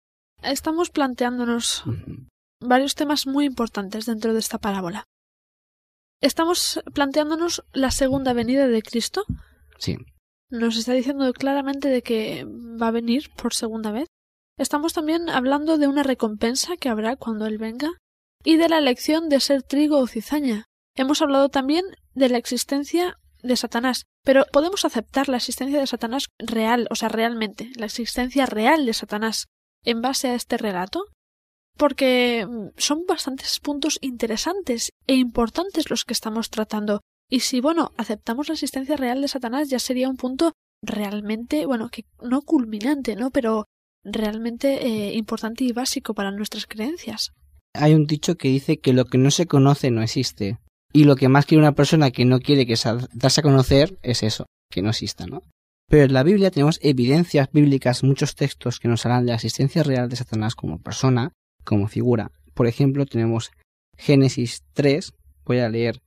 Estamos 0.41 0.89
planteándonos 0.89 1.83
varios 2.61 2.95
temas 2.95 3.27
muy 3.27 3.45
importantes 3.45 4.05
dentro 4.05 4.33
de 4.33 4.39
esta 4.39 4.57
parábola. 4.57 5.03
Estamos 6.21 6.81
planteándonos 6.93 7.63
la 7.73 7.91
segunda 7.91 8.33
venida 8.33 8.67
de 8.67 8.81
Cristo. 8.81 9.25
Sí, 9.77 9.97
Nos 10.49 10.77
está 10.77 10.93
diciendo 10.93 11.31
claramente 11.33 11.89
de 11.89 12.01
que 12.01 12.45
va 12.45 12.87
a 12.87 12.91
venir 12.91 13.29
por 13.35 13.53
segunda 13.53 13.91
vez. 13.91 14.07
Estamos 14.57 14.93
también 14.93 15.29
hablando 15.29 15.77
de 15.77 15.87
una 15.87 16.03
recompensa 16.03 16.75
que 16.75 16.89
habrá 16.89 17.15
cuando 17.15 17.45
Él 17.45 17.57
venga 17.57 17.91
y 18.43 18.57
de 18.57 18.67
la 18.67 18.79
elección 18.79 19.29
de 19.29 19.39
ser 19.39 19.63
trigo 19.63 19.99
o 19.99 20.07
cizaña. 20.07 20.65
Hemos 20.95 21.21
hablado 21.21 21.49
también 21.49 21.85
de 22.13 22.29
la 22.29 22.37
existencia 22.37 23.17
de 23.43 23.55
Satanás, 23.55 24.03
pero 24.23 24.45
¿podemos 24.51 24.85
aceptar 24.85 25.29
la 25.29 25.37
existencia 25.37 25.79
de 25.79 25.87
Satanás 25.87 26.25
real, 26.39 26.87
o 26.89 26.95
sea, 26.95 27.09
realmente, 27.09 27.71
la 27.75 27.85
existencia 27.85 28.45
real 28.45 28.85
de 28.85 28.93
Satanás 28.93 29.45
en 29.85 30.01
base 30.01 30.29
a 30.29 30.35
este 30.35 30.57
relato? 30.57 31.05
Porque 31.77 32.45
mm, 32.45 32.69
son 32.77 33.05
bastantes 33.07 33.59
puntos 33.59 33.97
interesantes 34.01 34.89
e 35.07 35.15
importantes 35.15 35.89
los 35.89 36.05
que 36.05 36.13
estamos 36.13 36.49
tratando. 36.49 37.01
Y 37.29 37.41
si, 37.41 37.61
bueno, 37.61 37.91
aceptamos 37.97 38.47
la 38.47 38.53
existencia 38.53 38.97
real 38.97 39.21
de 39.21 39.27
Satanás, 39.27 39.69
ya 39.69 39.79
sería 39.79 40.09
un 40.09 40.17
punto 40.17 40.53
realmente, 40.81 41.65
bueno, 41.65 41.89
que 41.89 42.05
no 42.21 42.41
culminante, 42.41 43.15
¿no? 43.15 43.29
Pero 43.29 43.65
realmente 44.03 44.85
eh, 44.85 45.13
importante 45.15 45.63
y 45.63 45.71
básico 45.71 46.13
para 46.13 46.31
nuestras 46.31 46.65
creencias. 46.65 47.31
hay 47.73 47.93
un 47.93 48.05
dicho 48.05 48.35
que 48.35 48.47
dice 48.47 48.79
que 48.79 48.93
lo 48.93 49.05
que 49.05 49.17
no 49.17 49.29
se 49.29 49.45
conoce 49.45 49.91
no 49.91 50.01
existe. 50.01 50.57
Y 50.91 51.03
lo 51.03 51.15
que 51.15 51.29
más 51.29 51.45
quiere 51.45 51.61
una 51.61 51.75
persona 51.75 52.09
que 52.09 52.25
no 52.25 52.39
quiere 52.39 52.65
que 52.65 52.75
se 52.75 52.89
darse 53.13 53.41
a 53.41 53.43
conocer 53.43 53.99
es 54.01 54.23
eso, 54.23 54.47
que 54.71 54.81
no 54.81 54.89
exista, 54.89 55.27
¿no? 55.27 55.43
Pero 55.87 56.05
en 56.05 56.13
la 56.13 56.23
Biblia 56.23 56.49
tenemos 56.49 56.79
evidencias 56.81 57.51
bíblicas, 57.51 58.03
muchos 58.03 58.35
textos 58.35 58.79
que 58.79 58.87
nos 58.87 59.05
hablan 59.05 59.25
de 59.25 59.31
la 59.31 59.35
existencia 59.35 59.83
real 59.83 60.09
de 60.09 60.15
Satanás 60.15 60.55
como 60.55 60.79
persona, 60.79 61.33
como 61.63 61.87
figura. 61.87 62.31
Por 62.55 62.65
ejemplo, 62.65 63.05
tenemos 63.05 63.51
Génesis 63.97 64.63
3, 64.73 65.13
voy 65.45 65.59
a 65.59 65.69
leer 65.69 66.01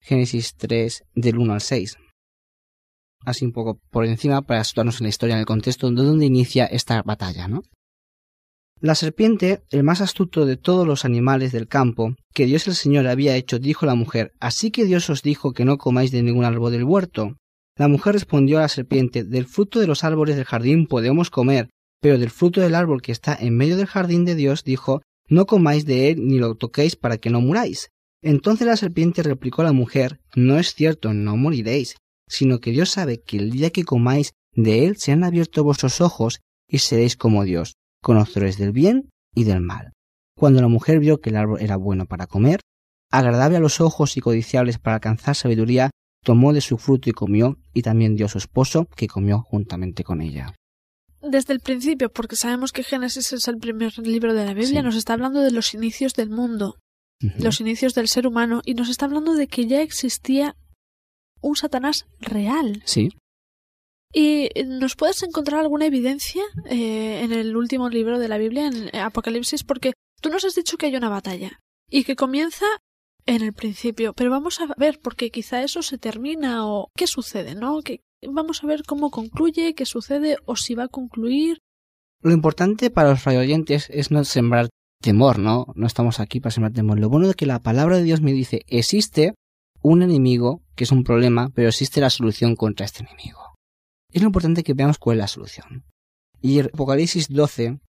Génesis 0.00 0.54
3 0.56 1.04
del 1.14 1.38
1 1.38 1.52
al 1.52 1.60
6. 1.60 1.96
Así 3.24 3.44
un 3.44 3.52
poco 3.52 3.80
por 3.90 4.06
encima 4.06 4.42
para 4.42 4.62
situarnos 4.62 5.00
en 5.00 5.04
la 5.04 5.08
historia, 5.08 5.34
en 5.34 5.40
el 5.40 5.46
contexto 5.46 5.90
de 5.90 6.02
donde 6.02 6.26
inicia 6.26 6.66
esta 6.66 7.02
batalla, 7.02 7.48
¿no? 7.48 7.62
La 8.78 8.94
serpiente, 8.94 9.62
el 9.70 9.82
más 9.84 10.02
astuto 10.02 10.44
de 10.44 10.58
todos 10.58 10.86
los 10.86 11.06
animales 11.06 11.50
del 11.50 11.66
campo, 11.66 12.14
que 12.34 12.44
Dios 12.44 12.68
el 12.68 12.74
Señor 12.74 13.06
había 13.06 13.34
hecho, 13.34 13.58
dijo 13.58 13.86
la 13.86 13.94
mujer, 13.94 14.32
Así 14.38 14.70
que 14.70 14.84
Dios 14.84 15.08
os 15.08 15.22
dijo 15.22 15.54
que 15.54 15.64
no 15.64 15.78
comáis 15.78 16.10
de 16.10 16.22
ningún 16.22 16.44
árbol 16.44 16.72
del 16.72 16.84
huerto. 16.84 17.36
La 17.76 17.88
mujer 17.88 18.12
respondió 18.12 18.58
a 18.58 18.62
la 18.62 18.68
serpiente, 18.68 19.24
Del 19.24 19.46
fruto 19.46 19.80
de 19.80 19.86
los 19.86 20.04
árboles 20.04 20.36
del 20.36 20.44
jardín 20.44 20.86
podemos 20.86 21.30
comer, 21.30 21.70
pero 22.02 22.18
del 22.18 22.30
fruto 22.30 22.60
del 22.60 22.74
árbol 22.74 23.00
que 23.00 23.12
está 23.12 23.34
en 23.34 23.56
medio 23.56 23.78
del 23.78 23.86
jardín 23.86 24.26
de 24.26 24.34
Dios, 24.34 24.62
dijo, 24.62 25.00
No 25.26 25.46
comáis 25.46 25.86
de 25.86 26.10
él 26.10 26.26
ni 26.26 26.38
lo 26.38 26.54
toquéis 26.54 26.96
para 26.96 27.16
que 27.16 27.30
no 27.30 27.40
muráis. 27.40 27.88
Entonces 28.22 28.66
la 28.66 28.76
serpiente 28.76 29.22
replicó 29.22 29.62
a 29.62 29.66
la 29.66 29.72
mujer, 29.72 30.20
No 30.34 30.58
es 30.58 30.74
cierto, 30.74 31.12
no 31.12 31.36
moriréis, 31.36 31.96
sino 32.28 32.60
que 32.60 32.70
Dios 32.72 32.90
sabe 32.90 33.20
que 33.22 33.36
el 33.36 33.50
día 33.50 33.70
que 33.70 33.84
comáis 33.84 34.32
de 34.54 34.86
él 34.86 34.96
se 34.96 35.12
han 35.12 35.24
abierto 35.24 35.62
vuestros 35.64 36.00
ojos 36.00 36.40
y 36.68 36.78
seréis 36.78 37.16
como 37.16 37.44
Dios 37.44 37.74
conocedores 38.02 38.56
del 38.56 38.70
bien 38.70 39.10
y 39.34 39.44
del 39.44 39.60
mal. 39.60 39.92
Cuando 40.36 40.60
la 40.60 40.68
mujer 40.68 41.00
vio 41.00 41.20
que 41.20 41.30
el 41.30 41.36
árbol 41.36 41.60
era 41.60 41.76
bueno 41.76 42.06
para 42.06 42.28
comer, 42.28 42.60
agradable 43.10 43.56
a 43.56 43.60
los 43.60 43.80
ojos 43.80 44.16
y 44.16 44.20
codiciables 44.20 44.78
para 44.78 44.94
alcanzar 44.94 45.34
sabiduría, 45.34 45.90
tomó 46.22 46.52
de 46.52 46.60
su 46.60 46.78
fruto 46.78 47.10
y 47.10 47.12
comió, 47.12 47.58
y 47.72 47.82
también 47.82 48.14
dio 48.14 48.26
a 48.26 48.28
su 48.28 48.38
esposo, 48.38 48.86
que 48.96 49.08
comió 49.08 49.40
juntamente 49.40 50.04
con 50.04 50.20
ella. 50.20 50.54
Desde 51.20 51.52
el 51.52 51.60
principio, 51.60 52.12
porque 52.12 52.36
sabemos 52.36 52.72
que 52.72 52.84
Génesis 52.84 53.32
es 53.32 53.48
el 53.48 53.58
primer 53.58 53.98
libro 53.98 54.34
de 54.34 54.44
la 54.44 54.54
Biblia, 54.54 54.82
nos 54.82 54.94
está 54.94 55.14
hablando 55.14 55.40
de 55.40 55.50
los 55.50 55.74
inicios 55.74 56.14
del 56.14 56.30
mundo, 56.30 56.76
los 57.20 57.60
inicios 57.60 57.94
del 57.94 58.08
ser 58.08 58.26
humano, 58.26 58.62
y 58.64 58.74
nos 58.74 58.88
está 58.88 59.06
hablando 59.06 59.34
de 59.34 59.48
que 59.48 59.66
ya 59.66 59.82
existía 59.82 60.56
un 61.40 61.56
Satanás 61.56 62.06
real. 62.20 62.82
Sí. 62.84 63.10
¿Y 64.12 64.48
nos 64.66 64.96
puedes 64.96 65.22
encontrar 65.22 65.60
alguna 65.60 65.86
evidencia 65.86 66.42
eh, 66.66 67.20
en 67.22 67.32
el 67.32 67.56
último 67.56 67.88
libro 67.88 68.18
de 68.18 68.28
la 68.28 68.38
Biblia, 68.38 68.68
en 68.68 68.94
Apocalipsis? 68.96 69.64
Porque 69.64 69.92
tú 70.20 70.30
nos 70.30 70.44
has 70.44 70.54
dicho 70.54 70.76
que 70.78 70.86
hay 70.86 70.96
una 70.96 71.08
batalla 71.08 71.60
y 71.90 72.04
que 72.04 72.16
comienza 72.16 72.66
en 73.26 73.42
el 73.42 73.52
principio, 73.52 74.12
pero 74.14 74.30
vamos 74.30 74.60
a 74.60 74.66
ver, 74.76 75.00
porque 75.00 75.30
quizá 75.30 75.62
eso 75.62 75.82
se 75.82 75.98
termina 75.98 76.66
o 76.66 76.90
qué 76.96 77.06
sucede, 77.06 77.54
¿no? 77.54 77.82
Que 77.82 78.00
vamos 78.22 78.62
a 78.62 78.66
ver 78.66 78.84
cómo 78.84 79.10
concluye, 79.10 79.74
qué 79.74 79.84
sucede 79.84 80.38
o 80.46 80.56
si 80.56 80.74
va 80.74 80.84
a 80.84 80.88
concluir. 80.88 81.58
Lo 82.22 82.32
importante 82.32 82.90
para 82.90 83.10
los 83.10 83.24
radioyentes 83.24 83.88
es 83.90 84.10
no 84.10 84.24
sembrar 84.24 84.68
temor, 85.00 85.38
¿no? 85.38 85.66
No 85.74 85.86
estamos 85.86 86.20
aquí 86.20 86.40
para 86.40 86.52
sembrar 86.52 86.72
temor. 86.72 86.98
Lo 86.98 87.08
bueno 87.08 87.28
es 87.28 87.36
que 87.36 87.46
la 87.46 87.62
palabra 87.62 87.96
de 87.96 88.04
Dios 88.04 88.20
me 88.20 88.32
dice, 88.32 88.62
existe 88.66 89.34
un 89.82 90.02
enemigo 90.02 90.62
que 90.74 90.84
es 90.84 90.92
un 90.92 91.04
problema, 91.04 91.50
pero 91.54 91.68
existe 91.68 92.00
la 92.00 92.10
solución 92.10 92.56
contra 92.56 92.86
este 92.86 93.04
enemigo 93.04 93.46
es 94.16 94.22
lo 94.22 94.28
importante 94.28 94.62
que 94.62 94.72
veamos 94.72 94.96
cuál 94.98 95.18
es 95.18 95.20
la 95.20 95.28
solución. 95.28 95.84
Y 96.40 96.60
Apocalipsis 96.60 97.28
12, 97.28 97.80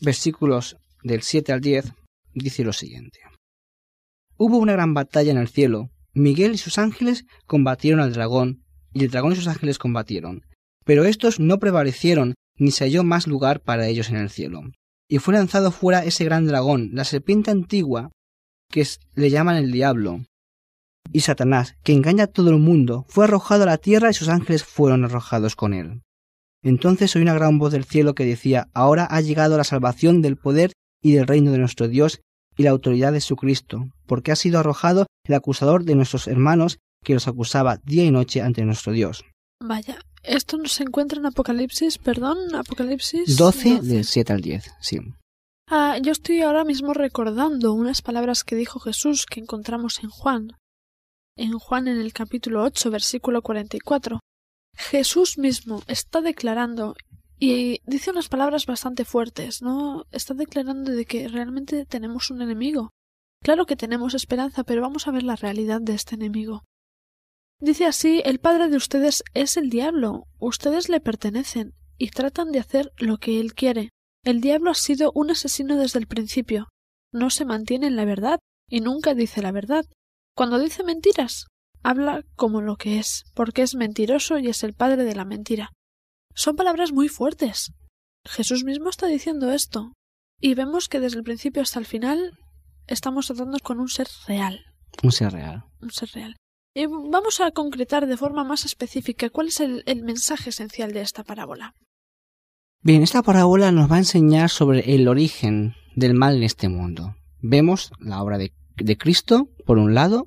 versículos 0.00 0.78
del 1.04 1.22
7 1.22 1.52
al 1.52 1.60
10, 1.60 1.92
dice 2.34 2.64
lo 2.64 2.72
siguiente. 2.72 3.20
Hubo 4.36 4.58
una 4.58 4.72
gran 4.72 4.92
batalla 4.92 5.30
en 5.30 5.38
el 5.38 5.46
cielo. 5.46 5.90
Miguel 6.12 6.54
y 6.54 6.58
sus 6.58 6.78
ángeles 6.78 7.24
combatieron 7.46 8.00
al 8.00 8.12
dragón, 8.12 8.64
y 8.92 9.04
el 9.04 9.10
dragón 9.10 9.32
y 9.32 9.36
sus 9.36 9.46
ángeles 9.46 9.78
combatieron. 9.78 10.42
Pero 10.84 11.04
estos 11.04 11.38
no 11.38 11.60
prevalecieron, 11.60 12.34
ni 12.56 12.72
se 12.72 12.82
halló 12.82 13.04
más 13.04 13.28
lugar 13.28 13.60
para 13.60 13.86
ellos 13.86 14.08
en 14.08 14.16
el 14.16 14.28
cielo. 14.28 14.62
Y 15.10 15.18
fue 15.18 15.34
lanzado 15.34 15.72
fuera 15.72 16.04
ese 16.04 16.24
gran 16.24 16.46
dragón, 16.46 16.90
la 16.94 17.04
serpiente 17.04 17.50
antigua, 17.50 18.12
que 18.70 18.86
le 19.14 19.28
llaman 19.28 19.56
el 19.56 19.72
diablo, 19.72 20.20
y 21.12 21.20
Satanás, 21.20 21.76
que 21.82 21.92
engaña 21.92 22.24
a 22.24 22.26
todo 22.28 22.50
el 22.50 22.58
mundo, 22.58 23.04
fue 23.08 23.24
arrojado 23.24 23.64
a 23.64 23.66
la 23.66 23.78
tierra 23.78 24.10
y 24.10 24.14
sus 24.14 24.28
ángeles 24.28 24.64
fueron 24.64 25.04
arrojados 25.04 25.56
con 25.56 25.74
él. 25.74 26.02
Entonces 26.62 27.14
oí 27.16 27.22
una 27.22 27.34
gran 27.34 27.58
voz 27.58 27.72
del 27.72 27.84
cielo 27.84 28.14
que 28.14 28.24
decía, 28.24 28.68
Ahora 28.72 29.06
ha 29.10 29.20
llegado 29.20 29.56
la 29.56 29.64
salvación 29.64 30.22
del 30.22 30.36
poder 30.36 30.72
y 31.02 31.12
del 31.12 31.26
reino 31.26 31.50
de 31.50 31.58
nuestro 31.58 31.88
Dios 31.88 32.20
y 32.56 32.62
la 32.62 32.70
autoridad 32.70 33.12
de 33.12 33.20
su 33.20 33.34
Cristo, 33.34 33.88
porque 34.06 34.30
ha 34.30 34.36
sido 34.36 34.60
arrojado 34.60 35.06
el 35.24 35.34
acusador 35.34 35.84
de 35.84 35.96
nuestros 35.96 36.28
hermanos 36.28 36.78
que 37.02 37.14
los 37.14 37.26
acusaba 37.26 37.78
día 37.78 38.04
y 38.04 38.10
noche 38.10 38.42
ante 38.42 38.64
nuestro 38.64 38.92
Dios. 38.92 39.24
Vaya, 39.60 39.98
esto 40.22 40.56
no 40.56 40.68
se 40.68 40.82
encuentra 40.82 41.18
en 41.18 41.26
Apocalipsis, 41.26 41.98
perdón, 41.98 42.54
Apocalipsis 42.54 43.36
12, 43.36 43.80
del 43.82 44.04
7 44.04 44.32
al 44.32 44.40
10, 44.40 44.70
sí. 44.80 44.98
Ah, 45.68 45.98
yo 46.02 46.12
estoy 46.12 46.42
ahora 46.42 46.64
mismo 46.64 46.94
recordando 46.94 47.72
unas 47.72 48.02
palabras 48.02 48.44
que 48.44 48.56
dijo 48.56 48.80
Jesús 48.80 49.26
que 49.26 49.40
encontramos 49.40 50.02
en 50.02 50.10
Juan 50.10 50.56
en 51.40 51.58
Juan 51.58 51.88
en 51.88 51.98
el 51.98 52.12
capítulo 52.12 52.62
8, 52.62 52.90
versículo 52.90 53.40
44. 53.40 54.20
Jesús 54.76 55.38
mismo 55.38 55.82
está 55.86 56.20
declarando 56.20 56.94
y 57.38 57.80
dice 57.86 58.10
unas 58.10 58.28
palabras 58.28 58.66
bastante 58.66 59.06
fuertes, 59.06 59.62
¿no? 59.62 60.04
Está 60.10 60.34
declarando 60.34 60.92
de 60.92 61.06
que 61.06 61.28
realmente 61.28 61.86
tenemos 61.86 62.30
un 62.30 62.42
enemigo. 62.42 62.90
Claro 63.42 63.64
que 63.64 63.76
tenemos 63.76 64.12
esperanza, 64.12 64.64
pero 64.64 64.82
vamos 64.82 65.08
a 65.08 65.12
ver 65.12 65.22
la 65.22 65.36
realidad 65.36 65.80
de 65.80 65.94
este 65.94 66.14
enemigo. 66.14 66.64
Dice 67.60 67.84
así, 67.84 68.22
el 68.24 68.40
padre 68.40 68.68
de 68.68 68.76
ustedes 68.76 69.22
es 69.34 69.58
el 69.58 69.68
diablo, 69.68 70.26
ustedes 70.38 70.88
le 70.88 71.00
pertenecen 71.00 71.74
y 71.98 72.08
tratan 72.08 72.52
de 72.52 72.58
hacer 72.58 72.90
lo 72.96 73.18
que 73.18 73.38
él 73.38 73.52
quiere. 73.52 73.90
El 74.24 74.40
diablo 74.40 74.70
ha 74.70 74.74
sido 74.74 75.12
un 75.14 75.30
asesino 75.30 75.76
desde 75.76 75.98
el 75.98 76.06
principio. 76.06 76.68
No 77.12 77.28
se 77.28 77.44
mantiene 77.44 77.88
en 77.88 77.96
la 77.96 78.06
verdad 78.06 78.38
y 78.68 78.80
nunca 78.80 79.14
dice 79.14 79.42
la 79.42 79.52
verdad, 79.52 79.84
cuando 80.34 80.58
dice 80.58 80.84
mentiras, 80.84 81.46
habla 81.82 82.22
como 82.34 82.62
lo 82.62 82.76
que 82.76 82.98
es, 82.98 83.24
porque 83.34 83.60
es 83.60 83.74
mentiroso 83.74 84.38
y 84.38 84.48
es 84.48 84.62
el 84.62 84.72
padre 84.72 85.04
de 85.04 85.14
la 85.14 85.26
mentira. 85.26 85.70
Son 86.34 86.56
palabras 86.56 86.92
muy 86.92 87.08
fuertes. 87.08 87.72
Jesús 88.26 88.64
mismo 88.64 88.88
está 88.88 89.06
diciendo 89.06 89.52
esto. 89.52 89.92
Y 90.40 90.54
vemos 90.54 90.88
que 90.88 91.00
desde 91.00 91.18
el 91.18 91.24
principio 91.24 91.60
hasta 91.60 91.78
el 91.78 91.84
final 91.84 92.38
estamos 92.86 93.26
tratando 93.26 93.58
con 93.58 93.80
un 93.80 93.88
ser 93.88 94.08
real. 94.26 94.64
Un 95.02 95.12
ser 95.12 95.32
real. 95.32 95.64
Un 95.82 95.90
ser 95.90 96.10
real. 96.12 96.36
Y 96.74 96.86
vamos 96.86 97.40
a 97.40 97.50
concretar 97.50 98.06
de 98.06 98.16
forma 98.16 98.44
más 98.44 98.64
específica 98.64 99.30
cuál 99.30 99.48
es 99.48 99.60
el, 99.60 99.84
mensaje 100.02 100.50
esencial 100.50 100.92
de 100.92 101.00
esta 101.00 101.24
parábola. 101.24 101.74
Bien, 102.82 103.02
esta 103.02 103.22
parábola 103.22 103.72
nos 103.72 103.90
va 103.90 103.96
a 103.96 104.00
enseñar 104.00 104.50
sobre 104.50 104.94
el 104.94 105.08
origen 105.08 105.74
del 105.96 106.14
mal 106.14 106.36
en 106.36 106.44
este 106.44 106.68
mundo. 106.68 107.16
Vemos 107.40 107.90
la 107.98 108.22
obra 108.22 108.38
de 108.38 108.52
de 108.84 108.96
Cristo, 108.96 109.48
por 109.66 109.78
un 109.78 109.94
lado, 109.94 110.26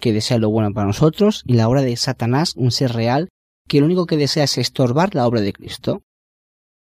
que 0.00 0.12
desea 0.12 0.38
lo 0.38 0.50
bueno 0.50 0.72
para 0.72 0.86
nosotros, 0.86 1.42
y 1.46 1.54
la 1.54 1.68
obra 1.68 1.82
de 1.82 1.96
Satanás, 1.96 2.54
un 2.56 2.70
ser 2.70 2.92
real, 2.92 3.28
que 3.68 3.80
lo 3.80 3.86
único 3.86 4.06
que 4.06 4.16
desea 4.16 4.44
es 4.44 4.58
estorbar 4.58 5.14
la 5.14 5.26
obra 5.26 5.40
de 5.40 5.52
Cristo. 5.52 6.02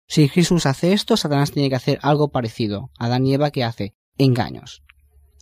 Si 0.07 0.29
Jesús 0.29 0.67
hace 0.67 0.93
esto, 0.93 1.17
Satanás 1.17 1.51
tiene 1.51 1.69
que 1.69 1.75
hacer 1.75 1.99
algo 2.03 2.31
parecido. 2.31 2.91
Adán 2.99 3.27
y 3.27 3.35
Eva, 3.35 3.51
que 3.51 3.65
hace? 3.65 3.95
Engaños. 4.17 4.83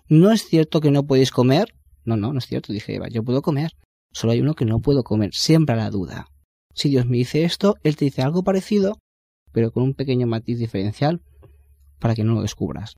No 0.08 0.32
es 0.32 0.46
cierto 0.46 0.80
que 0.80 0.90
no 0.90 1.04
podéis 1.04 1.30
comer. 1.30 1.74
No, 2.06 2.16
no, 2.16 2.32
no 2.32 2.38
es 2.38 2.46
cierto, 2.46 2.72
dije 2.72 2.94
Eva, 2.94 3.08
yo 3.08 3.22
puedo 3.22 3.42
comer. 3.42 3.72
Solo 4.12 4.32
hay 4.32 4.40
uno 4.40 4.54
que 4.54 4.64
no 4.64 4.78
puedo 4.78 5.04
comer, 5.04 5.34
siempre 5.34 5.76
la 5.76 5.90
duda. 5.90 6.28
Si 6.72 6.88
Dios 6.88 7.06
me 7.06 7.18
dice 7.18 7.44
esto, 7.44 7.76
Él 7.82 7.96
te 7.96 8.06
dice 8.06 8.22
algo 8.22 8.42
parecido, 8.42 8.98
pero 9.52 9.72
con 9.72 9.82
un 9.82 9.94
pequeño 9.94 10.26
matiz 10.26 10.58
diferencial 10.58 11.20
para 11.98 12.14
que 12.14 12.24
no 12.24 12.34
lo 12.34 12.42
descubras. 12.42 12.94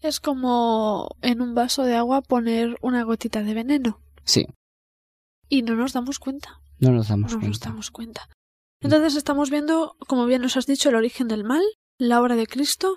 Es 0.00 0.20
como 0.20 1.08
en 1.22 1.42
un 1.42 1.54
vaso 1.54 1.82
de 1.84 1.96
agua 1.96 2.22
poner 2.22 2.76
una 2.82 3.02
gotita 3.02 3.42
de 3.42 3.54
veneno. 3.54 4.00
Sí. 4.24 4.46
Y 5.48 5.62
no 5.62 5.74
nos 5.74 5.92
damos 5.92 6.18
cuenta. 6.18 6.60
No 6.78 6.92
nos 6.92 7.08
damos 7.08 7.32
no 7.32 7.40
cuenta. 7.40 7.48
nos 7.48 7.60
damos 7.60 7.90
cuenta. 7.90 8.28
Entonces 8.80 9.16
estamos 9.16 9.50
viendo, 9.50 9.96
como 10.06 10.26
bien 10.26 10.42
nos 10.42 10.56
has 10.56 10.66
dicho, 10.66 10.88
el 10.88 10.94
origen 10.94 11.26
del 11.26 11.42
mal, 11.42 11.62
la 11.98 12.20
obra 12.20 12.36
de 12.36 12.46
Cristo 12.46 12.96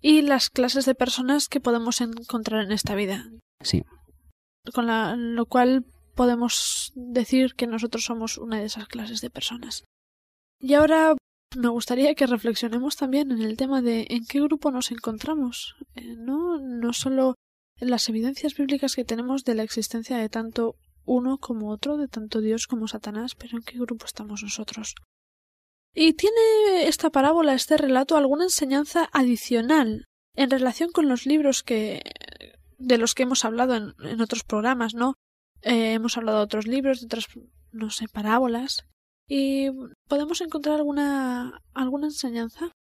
y 0.00 0.22
las 0.22 0.50
clases 0.50 0.86
de 0.86 0.96
personas 0.96 1.48
que 1.48 1.60
podemos 1.60 2.00
encontrar 2.00 2.64
en 2.64 2.72
esta 2.72 2.94
vida. 2.96 3.30
Sí. 3.62 3.84
Con 4.74 4.86
la, 4.86 5.16
lo 5.16 5.46
cual 5.46 5.84
podemos 6.14 6.92
decir 6.94 7.54
que 7.54 7.66
nosotros 7.66 8.04
somos 8.04 8.38
una 8.38 8.58
de 8.60 8.66
esas 8.66 8.86
clases 8.88 9.20
de 9.20 9.30
personas. 9.30 9.84
Y 10.58 10.74
ahora 10.74 11.16
me 11.56 11.68
gustaría 11.68 12.14
que 12.14 12.26
reflexionemos 12.26 12.96
también 12.96 13.32
en 13.32 13.42
el 13.42 13.56
tema 13.56 13.82
de 13.82 14.06
en 14.10 14.26
qué 14.26 14.40
grupo 14.40 14.70
nos 14.70 14.90
encontramos, 14.90 15.76
eh, 15.94 16.14
¿no? 16.16 16.58
No 16.58 16.92
solo 16.92 17.34
en 17.76 17.90
las 17.90 18.08
evidencias 18.08 18.54
bíblicas 18.54 18.94
que 18.94 19.04
tenemos 19.04 19.44
de 19.44 19.54
la 19.54 19.62
existencia 19.62 20.18
de 20.18 20.28
tanto 20.28 20.76
uno 21.04 21.38
como 21.38 21.70
otro, 21.70 21.96
de 21.96 22.08
tanto 22.08 22.40
Dios 22.40 22.66
como 22.66 22.86
Satanás, 22.86 23.34
pero 23.34 23.56
en 23.56 23.64
qué 23.64 23.78
grupo 23.78 24.04
estamos 24.04 24.42
nosotros. 24.42 24.94
¿Y 25.92 26.12
tiene 26.12 26.86
esta 26.86 27.10
parábola, 27.10 27.54
este 27.54 27.76
relato, 27.76 28.16
alguna 28.16 28.44
enseñanza 28.44 29.08
adicional 29.12 30.04
en 30.36 30.50
relación 30.50 30.92
con 30.92 31.08
los 31.08 31.26
libros 31.26 31.62
que 31.62 32.02
de 32.80 32.98
los 32.98 33.14
que 33.14 33.22
hemos 33.22 33.44
hablado 33.44 33.76
en, 33.76 34.20
otros 34.20 34.42
programas, 34.42 34.94
¿no? 34.94 35.14
Eh, 35.62 35.92
hemos 35.92 36.16
hablado 36.16 36.38
de 36.38 36.44
otros 36.44 36.66
libros, 36.66 37.00
de 37.00 37.06
otras, 37.06 37.26
no 37.70 37.90
sé, 37.90 38.06
parábolas. 38.08 38.86
¿Y 39.28 39.70
podemos 40.08 40.40
encontrar 40.40 40.76
alguna, 40.76 41.62
alguna 41.72 42.08
enseñanza? 42.08 42.72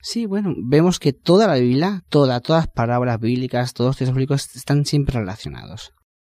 Sí, 0.00 0.26
bueno, 0.26 0.54
vemos 0.56 0.98
que 0.98 1.12
toda 1.12 1.46
la 1.46 1.54
Biblia, 1.54 2.04
toda, 2.08 2.40
todas 2.40 2.64
las 2.64 2.72
parábolas 2.72 3.18
bíblicas, 3.18 3.72
todos 3.72 3.90
los 3.90 3.96
textos 3.96 4.14
bíblicos 4.14 4.54
están 4.54 4.84
siempre 4.84 5.18
relacionados. 5.18 5.92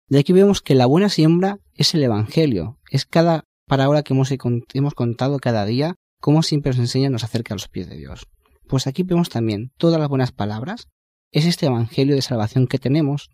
De 0.06 0.18
aquí 0.18 0.32
vemos 0.32 0.62
que 0.62 0.74
la 0.74 0.86
buena 0.86 1.08
siembra 1.08 1.58
es 1.74 1.94
el 1.94 2.02
Evangelio, 2.02 2.78
es 2.90 3.06
cada 3.06 3.44
parábola 3.66 4.02
que 4.02 4.12
hemos, 4.12 4.30
hemos 4.74 4.94
contado 4.94 5.38
cada 5.38 5.64
día, 5.64 5.94
como 6.20 6.42
siempre 6.42 6.70
nos 6.70 6.78
enseña, 6.78 7.10
nos 7.10 7.24
acerca 7.24 7.54
a 7.54 7.56
los 7.56 7.68
pies 7.68 7.88
de 7.88 7.96
Dios. 7.96 8.26
Pues 8.68 8.86
aquí 8.86 9.02
vemos 9.02 9.30
también 9.30 9.72
todas 9.78 9.98
las 9.98 10.08
buenas 10.08 10.32
palabras, 10.32 10.88
es 11.34 11.46
este 11.46 11.66
Evangelio 11.66 12.14
de 12.14 12.22
salvación 12.22 12.66
que 12.66 12.78
tenemos, 12.78 13.30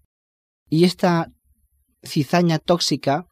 y 0.68 0.84
esta 0.84 1.32
cizaña 2.02 2.58
tóxica 2.58 3.26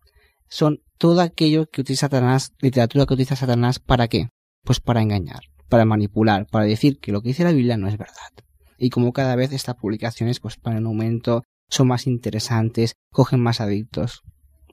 son 0.48 0.80
todo 0.98 1.20
aquello 1.20 1.66
que 1.70 1.80
utiliza 1.80 2.06
Satanás, 2.06 2.52
literatura 2.60 3.06
que 3.06 3.14
utiliza 3.14 3.36
Satanás, 3.36 3.78
¿para 3.78 4.08
qué? 4.08 4.28
Pues 4.64 4.80
para 4.80 5.02
engañar 5.02 5.40
para 5.68 5.84
manipular, 5.84 6.46
para 6.46 6.64
decir 6.64 6.98
que 6.98 7.12
lo 7.12 7.20
que 7.20 7.28
dice 7.28 7.44
la 7.44 7.52
Biblia 7.52 7.76
no 7.76 7.88
es 7.88 7.98
verdad. 7.98 8.32
Y 8.78 8.90
como 8.90 9.12
cada 9.12 9.36
vez 9.36 9.52
estas 9.52 9.76
publicaciones 9.76 10.40
pues 10.40 10.56
van 10.62 10.78
en 10.78 10.86
aumento, 10.86 11.42
son 11.68 11.88
más 11.88 12.06
interesantes, 12.06 12.94
cogen 13.12 13.40
más 13.40 13.60
adictos, 13.60 14.22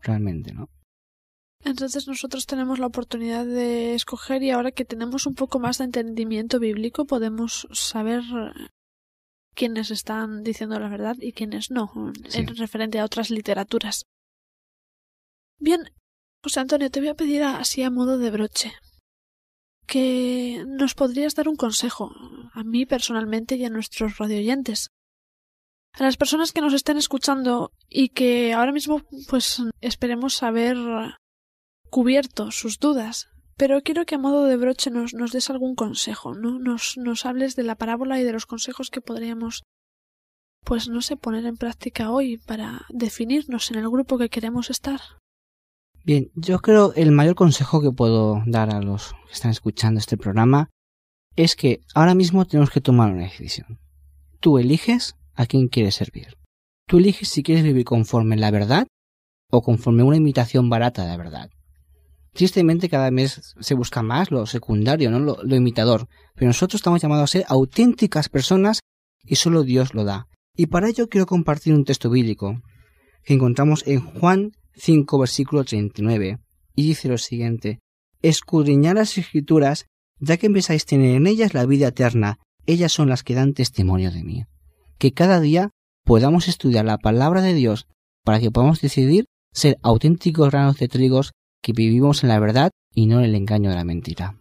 realmente, 0.01 0.53
¿no? 0.53 0.69
Entonces 1.63 2.08
nosotros 2.08 2.45
tenemos 2.45 2.77
la 2.77 2.86
oportunidad 2.86 3.43
de 3.43 3.95
escoger 3.95 4.43
y 4.43 4.51
ahora 4.51 4.71
que 4.71 4.86
tenemos 4.86 5.25
un 5.25 5.34
poco 5.34 5.60
más 5.60 5.79
de 5.79 5.86
entendimiento 5.86 6.60
bíblico 6.60 7.05
podemos 7.05 7.67
saber 7.71 8.21
quiénes 9.55 9.89
están 9.89 10.43
diciendo 10.43 10.79
la 10.79 10.89
verdad 10.89 11.15
y 11.19 11.31
quiénes 11.33 11.71
no, 11.71 11.91
en 12.33 12.55
referente 12.55 12.99
a 12.99 13.05
otras 13.05 13.29
literaturas. 13.29 14.05
Bien, 15.57 15.91
José 16.43 16.59
Antonio, 16.59 16.91
te 16.91 16.99
voy 16.99 17.09
a 17.09 17.15
pedir 17.15 17.43
así 17.43 17.81
a 17.81 17.89
modo 17.89 18.17
de 18.17 18.29
broche 18.29 18.73
que 19.87 20.63
nos 20.67 20.95
podrías 20.95 21.35
dar 21.35 21.47
un 21.47 21.55
consejo, 21.55 22.11
a 22.53 22.63
mí 22.63 22.85
personalmente 22.85 23.55
y 23.55 23.65
a 23.65 23.69
nuestros 23.69 24.17
radioyentes. 24.17 24.89
A 25.93 26.03
las 26.03 26.17
personas 26.17 26.51
que 26.51 26.61
nos 26.61 26.73
estén 26.73 26.97
escuchando 26.97 27.71
y 27.87 28.09
que 28.09 28.53
ahora 28.53 28.71
mismo 28.71 29.01
pues 29.29 29.61
esperemos 29.81 30.43
haber 30.43 30.77
cubierto 31.89 32.51
sus 32.51 32.79
dudas, 32.79 33.29
pero 33.57 33.81
quiero 33.81 34.05
que 34.05 34.15
a 34.15 34.19
modo 34.19 34.45
de 34.45 34.57
broche 34.57 34.91
nos, 34.91 35.11
des 35.31 35.49
algún 35.49 35.75
consejo, 35.75 36.35
¿no? 36.35 36.59
Nos, 36.59 36.97
nos 36.97 37.25
hables 37.25 37.55
de 37.55 37.63
la 37.63 37.75
parábola 37.75 38.19
y 38.19 38.23
de 38.23 38.33
los 38.33 38.45
consejos 38.45 38.89
que 38.89 39.01
podríamos 39.01 39.63
pues 40.65 40.89
no 40.89 41.01
sé, 41.01 41.15
poner 41.15 41.45
en 41.45 41.57
práctica 41.57 42.09
hoy 42.09 42.37
para 42.37 42.85
definirnos 42.89 43.69
en 43.69 43.77
el 43.77 43.89
grupo 43.89 44.17
que 44.17 44.29
queremos 44.29 44.71
estar. 44.71 44.99
Bien, 46.03 46.31
yo 46.35 46.59
creo 46.59 46.91
el 46.95 47.11
mayor 47.11 47.35
consejo 47.35 47.81
que 47.81 47.91
puedo 47.91 48.41
dar 48.47 48.73
a 48.73 48.81
los 48.81 49.13
que 49.27 49.33
están 49.33 49.51
escuchando 49.51 49.99
este 49.99 50.17
programa 50.17 50.69
es 51.35 51.55
que 51.55 51.81
ahora 51.93 52.15
mismo 52.15 52.45
tenemos 52.45 52.71
que 52.71 52.81
tomar 52.81 53.11
una 53.11 53.23
decisión. 53.23 53.79
Tú 54.39 54.57
eliges 54.57 55.15
a 55.35 55.45
quién 55.45 55.67
quieres 55.67 55.95
servir. 55.95 56.37
Tú 56.87 56.97
eliges 56.97 57.29
si 57.29 57.43
quieres 57.43 57.63
vivir 57.63 57.85
conforme 57.85 58.35
la 58.35 58.51
verdad 58.51 58.87
o 59.51 59.61
conforme 59.61 60.03
una 60.03 60.17
imitación 60.17 60.69
barata 60.69 61.03
de 61.03 61.09
la 61.09 61.17
verdad. 61.17 61.49
Tristemente 62.35 62.89
cada 62.89 63.09
vez 63.11 63.55
se 63.57 63.75
busca 63.75 64.03
más 64.03 64.29
lo 64.29 64.45
secundario, 64.45 65.09
no 65.09 65.19
lo, 65.19 65.55
imitador, 65.55 66.09
pero 66.35 66.47
nosotros 66.47 66.79
estamos 66.79 67.01
llamados 67.01 67.23
a 67.23 67.31
ser 67.31 67.45
auténticas 67.47 68.27
personas 68.27 68.81
y 69.23 69.37
solo 69.37 69.63
Dios 69.63 69.93
lo 69.93 70.03
da. 70.03 70.27
Y 70.53 70.65
para 70.65 70.89
ello 70.89 71.07
quiero 71.07 71.27
compartir 71.27 71.73
un 71.73 71.85
texto 71.85 72.09
bíblico 72.09 72.61
que 73.23 73.35
encontramos 73.35 73.87
en 73.87 74.01
Juan 74.01 74.51
5, 74.73 75.17
versículo 75.17 75.63
39, 75.63 76.39
y 76.75 76.83
dice 76.83 77.07
lo 77.07 77.17
siguiente, 77.17 77.79
Escudriñad 78.21 78.95
las 78.95 79.17
escrituras, 79.17 79.85
ya 80.19 80.35
que 80.35 80.47
empezáis 80.47 80.83
a 80.83 80.87
tener 80.87 81.15
en 81.15 81.27
ellas 81.27 81.53
la 81.53 81.65
vida 81.65 81.87
eterna, 81.87 82.39
ellas 82.65 82.91
son 82.91 83.07
las 83.07 83.23
que 83.23 83.35
dan 83.35 83.53
testimonio 83.53 84.11
de 84.11 84.23
mí. 84.25 84.43
Que 84.97 85.13
cada 85.13 85.39
día 85.39 85.69
podamos 86.03 86.49
estudiar 86.49 86.83
la 86.83 86.97
palabra 86.97 87.41
de 87.41 87.53
Dios 87.53 87.87
para 88.25 88.41
que 88.41 88.51
podamos 88.51 88.81
decidir 88.81 89.23
ser 89.53 89.77
auténticos 89.83 90.51
granos 90.51 90.77
de 90.79 90.89
trigos 90.89 91.31
que 91.61 91.73
vivimos 91.73 92.23
en 92.23 92.29
la 92.29 92.39
verdad 92.39 92.71
y 92.93 93.07
no 93.07 93.19
en 93.19 93.25
el 93.25 93.35
engaño 93.35 93.69
de 93.69 93.75
la 93.75 93.83
mentira. 93.83 94.39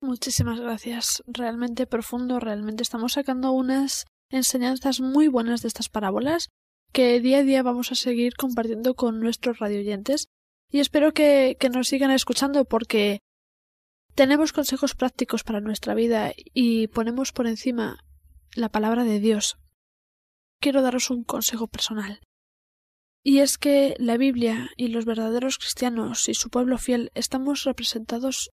Muchísimas 0.00 0.60
gracias. 0.60 1.22
Realmente 1.26 1.86
profundo, 1.86 2.38
realmente 2.38 2.82
estamos 2.82 3.14
sacando 3.14 3.52
unas 3.52 4.06
enseñanzas 4.30 5.00
muy 5.00 5.28
buenas 5.28 5.62
de 5.62 5.68
estas 5.68 5.88
parábolas 5.88 6.48
que 6.92 7.20
día 7.20 7.38
a 7.38 7.42
día 7.42 7.62
vamos 7.62 7.90
a 7.90 7.94
seguir 7.94 8.34
compartiendo 8.36 8.94
con 8.94 9.18
nuestros 9.20 9.58
radioyentes 9.58 10.28
y 10.70 10.80
espero 10.80 11.12
que, 11.12 11.56
que 11.58 11.70
nos 11.70 11.88
sigan 11.88 12.10
escuchando 12.10 12.64
porque 12.64 13.20
tenemos 14.14 14.52
consejos 14.52 14.94
prácticos 14.94 15.42
para 15.42 15.60
nuestra 15.60 15.94
vida 15.94 16.32
y 16.36 16.86
ponemos 16.88 17.32
por 17.32 17.46
encima 17.46 17.98
la 18.54 18.68
palabra 18.68 19.04
de 19.04 19.20
Dios. 19.20 19.56
Quiero 20.60 20.82
daros 20.82 21.10
un 21.10 21.24
consejo 21.24 21.66
personal. 21.66 22.20
Y 23.26 23.38
es 23.38 23.56
que 23.56 23.96
la 23.98 24.18
Biblia 24.18 24.68
y 24.76 24.88
los 24.88 25.06
verdaderos 25.06 25.56
cristianos 25.56 26.28
y 26.28 26.34
su 26.34 26.50
pueblo 26.50 26.76
fiel 26.76 27.10
estamos 27.14 27.64
representados, 27.64 28.50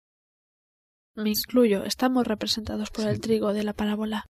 me 1.15 1.31
incluyo, 1.31 1.85
estamos 1.85 2.27
representados 2.27 2.91
por 2.91 3.07
el 3.07 3.21
trigo 3.21 3.53
de 3.53 3.63
la 3.63 3.75
parábola. 3.75 4.27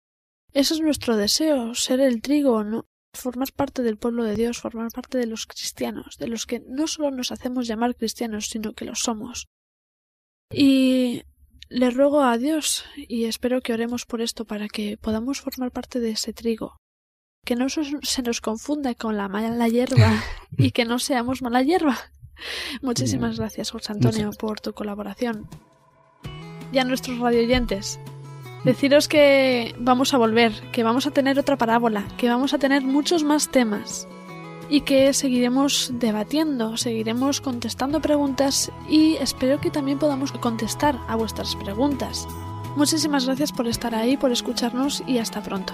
Ese 0.53 0.73
es 0.75 0.79
nuestro 0.79 1.17
deseo, 1.17 1.75
ser 1.75 1.99
el 1.99 2.21
trigo, 2.21 2.63
no, 2.63 2.85
formar 3.13 3.51
parte 3.51 3.83
del 3.83 3.97
pueblo 3.97 4.23
de 4.23 4.35
Dios, 4.35 4.59
formar 4.59 4.89
parte 4.93 5.17
de 5.17 5.27
los 5.27 5.45
cristianos, 5.45 6.17
de 6.17 6.29
los 6.29 6.45
que 6.45 6.61
no 6.65 6.87
solo 6.87 7.11
nos 7.11 7.33
hacemos 7.33 7.67
llamar 7.67 7.97
cristianos, 7.97 8.45
sino 8.45 8.71
que 8.71 8.85
lo 8.85 8.95
somos. 8.95 9.47
Y 10.49 11.23
le 11.67 11.91
ruego 11.91 12.23
a 12.23 12.37
Dios, 12.37 12.85
y 12.95 13.25
espero 13.25 13.59
que 13.59 13.73
oremos 13.73 14.05
por 14.05 14.21
esto 14.21 14.45
para 14.45 14.69
que 14.69 14.97
podamos 14.97 15.41
formar 15.41 15.71
parte 15.71 15.99
de 15.99 16.11
ese 16.11 16.31
trigo, 16.31 16.80
que 17.51 17.57
no 17.57 17.67
se 17.67 18.21
nos 18.21 18.39
confunda 18.39 18.95
con 18.95 19.17
la 19.17 19.27
mala 19.27 19.67
hierba 19.67 20.23
y 20.57 20.71
que 20.71 20.85
no 20.85 20.99
seamos 20.99 21.41
mala 21.41 21.61
hierba. 21.61 21.97
Muchísimas 22.81 23.37
gracias, 23.37 23.71
José 23.71 23.91
Antonio, 23.91 24.29
por 24.39 24.61
tu 24.61 24.71
colaboración. 24.71 25.49
Y 26.71 26.77
a 26.77 26.85
nuestros 26.85 27.19
radioyentes, 27.19 27.99
Deciros 28.63 29.09
que 29.09 29.75
vamos 29.79 30.13
a 30.13 30.17
volver, 30.17 30.53
que 30.71 30.83
vamos 30.83 31.07
a 31.07 31.11
tener 31.11 31.37
otra 31.39 31.57
parábola, 31.57 32.05
que 32.17 32.29
vamos 32.29 32.53
a 32.53 32.57
tener 32.57 32.83
muchos 32.83 33.23
más 33.23 33.49
temas 33.49 34.07
y 34.69 34.81
que 34.81 35.11
seguiremos 35.13 35.91
debatiendo, 35.95 36.77
seguiremos 36.77 37.41
contestando 37.41 37.99
preguntas 38.01 38.71
y 38.87 39.15
espero 39.15 39.59
que 39.59 39.71
también 39.71 39.99
podamos 39.99 40.31
contestar 40.31 40.97
a 41.09 41.17
vuestras 41.17 41.57
preguntas. 41.57 42.27
Muchísimas 42.77 43.25
gracias 43.25 43.51
por 43.51 43.67
estar 43.67 43.93
ahí, 43.93 44.15
por 44.15 44.31
escucharnos 44.31 45.03
y 45.05 45.17
hasta 45.17 45.41
pronto. 45.41 45.73